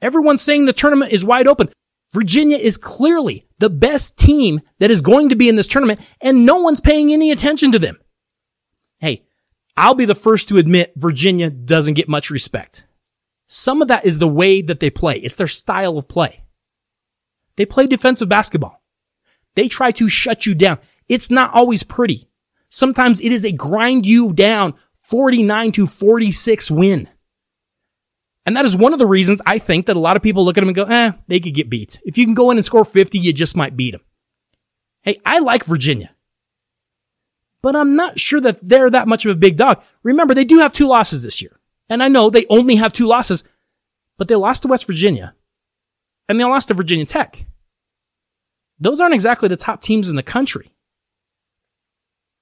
Everyone's 0.03 0.43
saying 0.43 0.65
the 0.65 0.73
tournament 0.73 1.13
is 1.13 1.25
wide 1.25 1.47
open. 1.47 1.69
Virginia 2.15 2.57
is 2.57 2.77
clearly 2.77 3.45
the 3.59 3.69
best 3.69 4.17
team 4.17 4.61
that 4.79 4.93
is 4.93 5.01
going 5.01 5.31
to 5.31 5.35
be 5.35 5.49
in 5.49 5.57
this 5.57 5.67
tournament 5.67 6.01
and 6.21 6.47
no 6.47 6.59
one's 6.59 6.81
paying 6.81 7.13
any 7.13 7.33
attention 7.33 7.73
to 7.73 7.79
them. 7.81 7.99
Hey, 9.01 9.25
I'll 9.77 9.97
be 9.97 10.05
the 10.05 10.15
first 10.15 10.49
to 10.49 10.59
admit 10.59 10.93
Virginia 10.95 11.51
doesn't 11.51 11.95
get 11.95 12.09
much 12.09 12.31
respect. 12.31 12.87
Some 13.49 13.83
of 13.83 13.89
that 13.89 14.07
is 14.07 14.21
the 14.21 14.29
way 14.29 14.63
that 14.63 14.79
they 14.79 14.91
play. 14.91 15.19
It's 15.19 15.35
their 15.35 15.49
style 15.49 15.99
of 15.99 16.07
play. 16.07 16.45
They 17.57 17.67
play 17.67 17.89
defensive 17.89 18.29
basketball. 18.29 18.81
They 19.57 19.67
try 19.67 19.91
to 19.93 20.09
shut 20.09 20.47
you 20.47 20.55
down. 20.55 20.79
It's 21.09 21.33
not 21.33 21.53
always 21.53 21.83
pretty. 21.83 22.31
Sometimes 22.69 23.21
it 23.21 23.33
is 23.33 23.45
a 23.45 23.51
grind 23.51 24.07
you 24.07 24.33
down 24.33 24.75
49 25.03 25.73
to 25.73 25.87
46 25.87 26.71
win. 26.71 27.09
And 28.47 28.57
that 28.57 28.65
is 28.65 28.77
one 28.77 28.93
of 28.93 28.99
the 28.99 29.07
reasons 29.07 29.41
I 29.47 29.59
think 29.59 29.87
that 29.87 29.97
a 29.97 30.01
lot 30.01 30.17
of 30.17 30.23
people 30.23 30.45
look 30.45 30.59
at 30.59 30.61
them 30.61 30.69
and 30.69 30.77
go, 30.77 30.85
eh, 30.85 31.13
they 31.29 31.41
could 31.41 31.55
get 31.55 31.71
beat. 31.71 32.01
If 32.05 32.19
you 32.19 32.27
can 32.27 32.35
go 32.35 32.51
in 32.51 32.59
and 32.59 32.65
score 32.65 32.85
50, 32.85 33.19
you 33.19 33.33
just 33.33 33.57
might 33.57 33.77
beat 33.77 33.93
them. 33.93 34.03
Hey, 35.03 35.21
I 35.25 35.39
like 35.39 35.65
Virginia. 35.65 36.11
But 37.63 37.77
I'm 37.77 37.97
not 37.97 38.21
sure 38.21 38.41
that 38.43 38.59
they're 38.63 38.91
that 38.91 39.09
much 39.09 39.25
of 39.25 39.35
a 39.35 39.39
big 39.39 39.57
dog. 39.57 39.83
Remember, 40.03 40.35
they 40.35 40.45
do 40.45 40.59
have 40.59 40.73
two 40.73 40.87
losses 40.87 41.23
this 41.23 41.41
year. 41.41 41.59
And 41.89 42.03
I 42.03 42.09
know 42.09 42.29
they 42.29 42.47
only 42.51 42.77
have 42.77 42.93
two 42.93 43.07
losses, 43.07 43.45
but 44.19 44.29
they 44.29 44.35
lost 44.35 44.63
to 44.63 44.69
West 44.69 44.87
Virginia 44.87 45.35
and 46.29 46.39
they 46.39 46.45
lost 46.45 46.69
to 46.69 46.75
Virginia 46.75 47.07
Tech. 47.07 47.47
Those 48.79 49.01
aren't 49.01 49.15
exactly 49.15 49.49
the 49.49 49.57
top 49.57 49.83
teams 49.83 50.09
in 50.09 50.17
the 50.17 50.23
country. 50.23 50.73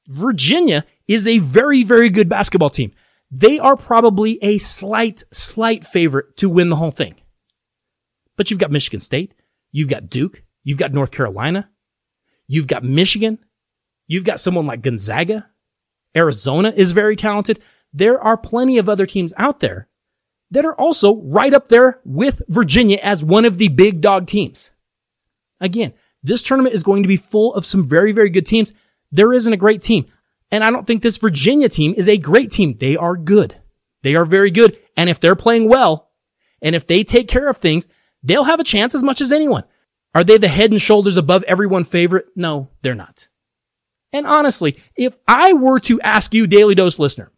Virginia 0.08 0.84
is 1.06 1.28
a 1.28 1.38
very, 1.38 1.82
very 1.82 2.10
good 2.10 2.28
basketball 2.28 2.70
team. 2.70 2.92
They 3.32 3.58
are 3.58 3.76
probably 3.76 4.38
a 4.42 4.58
slight, 4.58 5.24
slight 5.32 5.84
favorite 5.84 6.36
to 6.36 6.50
win 6.50 6.68
the 6.68 6.76
whole 6.76 6.90
thing. 6.90 7.14
But 8.36 8.50
you've 8.50 8.60
got 8.60 8.70
Michigan 8.70 9.00
State. 9.00 9.32
You've 9.72 9.88
got 9.88 10.10
Duke. 10.10 10.42
You've 10.64 10.78
got 10.78 10.92
North 10.92 11.10
Carolina. 11.10 11.70
You've 12.46 12.66
got 12.66 12.84
Michigan. 12.84 13.38
You've 14.06 14.24
got 14.24 14.38
someone 14.38 14.66
like 14.66 14.82
Gonzaga. 14.82 15.48
Arizona 16.14 16.74
is 16.76 16.92
very 16.92 17.16
talented. 17.16 17.60
There 17.94 18.20
are 18.20 18.36
plenty 18.36 18.76
of 18.76 18.90
other 18.90 19.06
teams 19.06 19.32
out 19.38 19.60
there 19.60 19.88
that 20.50 20.66
are 20.66 20.78
also 20.78 21.16
right 21.22 21.54
up 21.54 21.68
there 21.68 22.00
with 22.04 22.42
Virginia 22.48 22.98
as 23.02 23.24
one 23.24 23.46
of 23.46 23.56
the 23.56 23.68
big 23.68 24.02
dog 24.02 24.26
teams. 24.26 24.72
Again, 25.58 25.94
this 26.22 26.42
tournament 26.42 26.74
is 26.74 26.82
going 26.82 27.02
to 27.02 27.08
be 27.08 27.16
full 27.16 27.54
of 27.54 27.64
some 27.64 27.88
very, 27.88 28.12
very 28.12 28.28
good 28.28 28.44
teams. 28.44 28.74
There 29.10 29.32
isn't 29.32 29.52
a 29.52 29.56
great 29.56 29.80
team. 29.80 30.11
And 30.52 30.62
I 30.62 30.70
don't 30.70 30.86
think 30.86 31.02
this 31.02 31.16
Virginia 31.16 31.70
team 31.70 31.94
is 31.96 32.06
a 32.06 32.18
great 32.18 32.52
team. 32.52 32.76
They 32.78 32.96
are 32.96 33.16
good. 33.16 33.56
They 34.02 34.14
are 34.14 34.26
very 34.26 34.50
good. 34.50 34.78
And 34.96 35.08
if 35.08 35.18
they're 35.18 35.34
playing 35.34 35.68
well, 35.68 36.10
and 36.60 36.76
if 36.76 36.86
they 36.86 37.02
take 37.02 37.26
care 37.26 37.48
of 37.48 37.56
things, 37.56 37.88
they'll 38.22 38.44
have 38.44 38.60
a 38.60 38.64
chance 38.64 38.94
as 38.94 39.02
much 39.02 39.20
as 39.22 39.32
anyone. 39.32 39.64
Are 40.14 40.22
they 40.22 40.36
the 40.36 40.48
head 40.48 40.70
and 40.70 40.80
shoulders 40.80 41.16
above 41.16 41.42
everyone 41.44 41.84
favorite? 41.84 42.26
No, 42.36 42.68
they're 42.82 42.94
not. 42.94 43.28
And 44.12 44.26
honestly, 44.26 44.78
if 44.94 45.18
I 45.26 45.54
were 45.54 45.80
to 45.80 46.00
ask 46.02 46.34
you, 46.34 46.46
Daly 46.46 46.74
Dose 46.74 46.98
listener, 46.98 47.32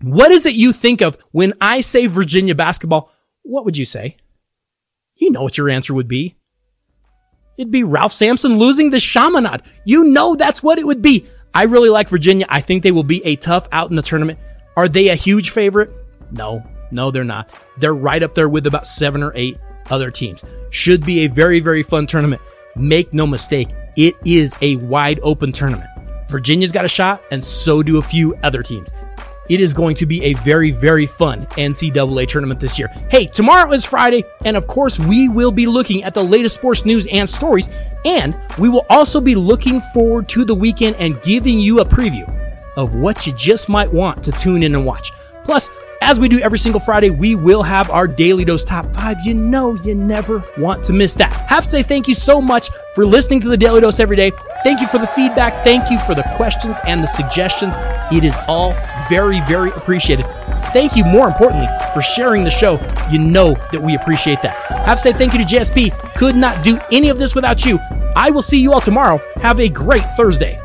what 0.00 0.30
is 0.30 0.46
it 0.46 0.54
you 0.54 0.72
think 0.72 1.02
of 1.02 1.18
when 1.32 1.52
I 1.60 1.82
say 1.82 2.06
Virginia 2.06 2.54
basketball? 2.54 3.12
What 3.42 3.66
would 3.66 3.76
you 3.76 3.84
say? 3.84 4.16
You 5.16 5.30
know 5.30 5.42
what 5.42 5.58
your 5.58 5.68
answer 5.68 5.92
would 5.92 6.08
be. 6.08 6.36
It'd 7.58 7.70
be 7.70 7.84
Ralph 7.84 8.12
Sampson 8.12 8.58
losing 8.58 8.90
the 8.90 8.98
Chaminade. 8.98 9.62
You 9.84 10.04
know 10.04 10.34
that's 10.34 10.62
what 10.62 10.78
it 10.78 10.86
would 10.86 11.02
be. 11.02 11.26
I 11.54 11.64
really 11.64 11.88
like 11.88 12.08
Virginia. 12.08 12.46
I 12.48 12.60
think 12.60 12.82
they 12.82 12.92
will 12.92 13.04
be 13.04 13.24
a 13.24 13.36
tough 13.36 13.68
out 13.70 13.90
in 13.90 13.96
the 13.96 14.02
tournament. 14.02 14.38
Are 14.76 14.88
they 14.88 15.08
a 15.08 15.14
huge 15.14 15.50
favorite? 15.50 15.90
No, 16.32 16.64
no, 16.90 17.10
they're 17.10 17.22
not. 17.22 17.48
They're 17.78 17.94
right 17.94 18.22
up 18.22 18.34
there 18.34 18.48
with 18.48 18.66
about 18.66 18.86
seven 18.86 19.22
or 19.22 19.32
eight 19.36 19.58
other 19.90 20.10
teams. 20.10 20.44
Should 20.70 21.06
be 21.06 21.20
a 21.20 21.28
very, 21.28 21.60
very 21.60 21.82
fun 21.82 22.06
tournament. 22.06 22.42
Make 22.74 23.14
no 23.14 23.26
mistake, 23.26 23.68
it 23.96 24.14
is 24.24 24.56
a 24.60 24.76
wide 24.76 25.20
open 25.22 25.52
tournament. 25.52 25.88
Virginia's 26.28 26.72
got 26.72 26.84
a 26.84 26.88
shot, 26.88 27.22
and 27.30 27.44
so 27.44 27.82
do 27.82 27.98
a 27.98 28.02
few 28.02 28.34
other 28.42 28.62
teams. 28.62 28.90
It 29.48 29.60
is 29.60 29.74
going 29.74 29.96
to 29.96 30.06
be 30.06 30.22
a 30.24 30.32
very, 30.34 30.70
very 30.70 31.04
fun 31.04 31.46
NCAA 31.46 32.26
tournament 32.28 32.60
this 32.60 32.78
year. 32.78 32.88
Hey, 33.10 33.26
tomorrow 33.26 33.72
is 33.72 33.84
Friday, 33.84 34.24
and 34.44 34.56
of 34.56 34.66
course, 34.66 34.98
we 34.98 35.28
will 35.28 35.52
be 35.52 35.66
looking 35.66 36.02
at 36.02 36.14
the 36.14 36.22
latest 36.22 36.54
sports 36.54 36.86
news 36.86 37.06
and 37.08 37.28
stories, 37.28 37.68
and 38.06 38.34
we 38.58 38.70
will 38.70 38.86
also 38.88 39.20
be 39.20 39.34
looking 39.34 39.80
forward 39.92 40.28
to 40.30 40.44
the 40.44 40.54
weekend 40.54 40.96
and 40.96 41.20
giving 41.22 41.58
you 41.58 41.80
a 41.80 41.84
preview 41.84 42.26
of 42.76 42.94
what 42.94 43.26
you 43.26 43.32
just 43.34 43.68
might 43.68 43.92
want 43.92 44.24
to 44.24 44.32
tune 44.32 44.62
in 44.62 44.74
and 44.74 44.86
watch. 44.86 45.12
Plus, 45.44 45.70
as 46.04 46.20
we 46.20 46.28
do 46.28 46.38
every 46.40 46.58
single 46.58 46.80
Friday, 46.80 47.08
we 47.08 47.34
will 47.34 47.62
have 47.62 47.90
our 47.90 48.06
Daly 48.06 48.44
Dose 48.44 48.62
Top 48.62 48.84
5. 48.92 49.22
You 49.24 49.32
know 49.32 49.74
you 49.74 49.94
never 49.94 50.44
want 50.58 50.84
to 50.84 50.92
miss 50.92 51.14
that. 51.14 51.32
Have 51.32 51.64
to 51.64 51.70
say 51.70 51.82
thank 51.82 52.06
you 52.06 52.12
so 52.14 52.42
much 52.42 52.68
for 52.94 53.06
listening 53.06 53.40
to 53.40 53.48
the 53.48 53.56
Daly 53.56 53.80
Dose 53.80 53.98
every 53.98 54.16
day. 54.16 54.30
Thank 54.62 54.82
you 54.82 54.86
for 54.86 54.98
the 54.98 55.06
feedback. 55.06 55.64
Thank 55.64 55.90
you 55.90 55.98
for 56.00 56.14
the 56.14 56.22
questions 56.36 56.78
and 56.86 57.02
the 57.02 57.06
suggestions. 57.06 57.74
It 58.12 58.22
is 58.22 58.36
all 58.46 58.74
very, 59.08 59.40
very 59.48 59.70
appreciated. 59.70 60.26
Thank 60.74 60.94
you, 60.94 61.04
more 61.04 61.26
importantly, 61.26 61.68
for 61.94 62.02
sharing 62.02 62.44
the 62.44 62.50
show. 62.50 62.74
You 63.10 63.18
know 63.18 63.54
that 63.72 63.80
we 63.80 63.94
appreciate 63.94 64.42
that. 64.42 64.56
Have 64.86 64.98
to 64.98 65.02
say 65.02 65.12
thank 65.14 65.32
you 65.32 65.38
to 65.38 65.46
JSP. 65.46 66.16
Could 66.16 66.36
not 66.36 66.62
do 66.62 66.78
any 66.92 67.08
of 67.08 67.16
this 67.16 67.34
without 67.34 67.64
you. 67.64 67.78
I 68.14 68.30
will 68.30 68.42
see 68.42 68.60
you 68.60 68.72
all 68.72 68.80
tomorrow. 68.82 69.20
Have 69.36 69.58
a 69.58 69.70
great 69.70 70.04
Thursday. 70.16 70.60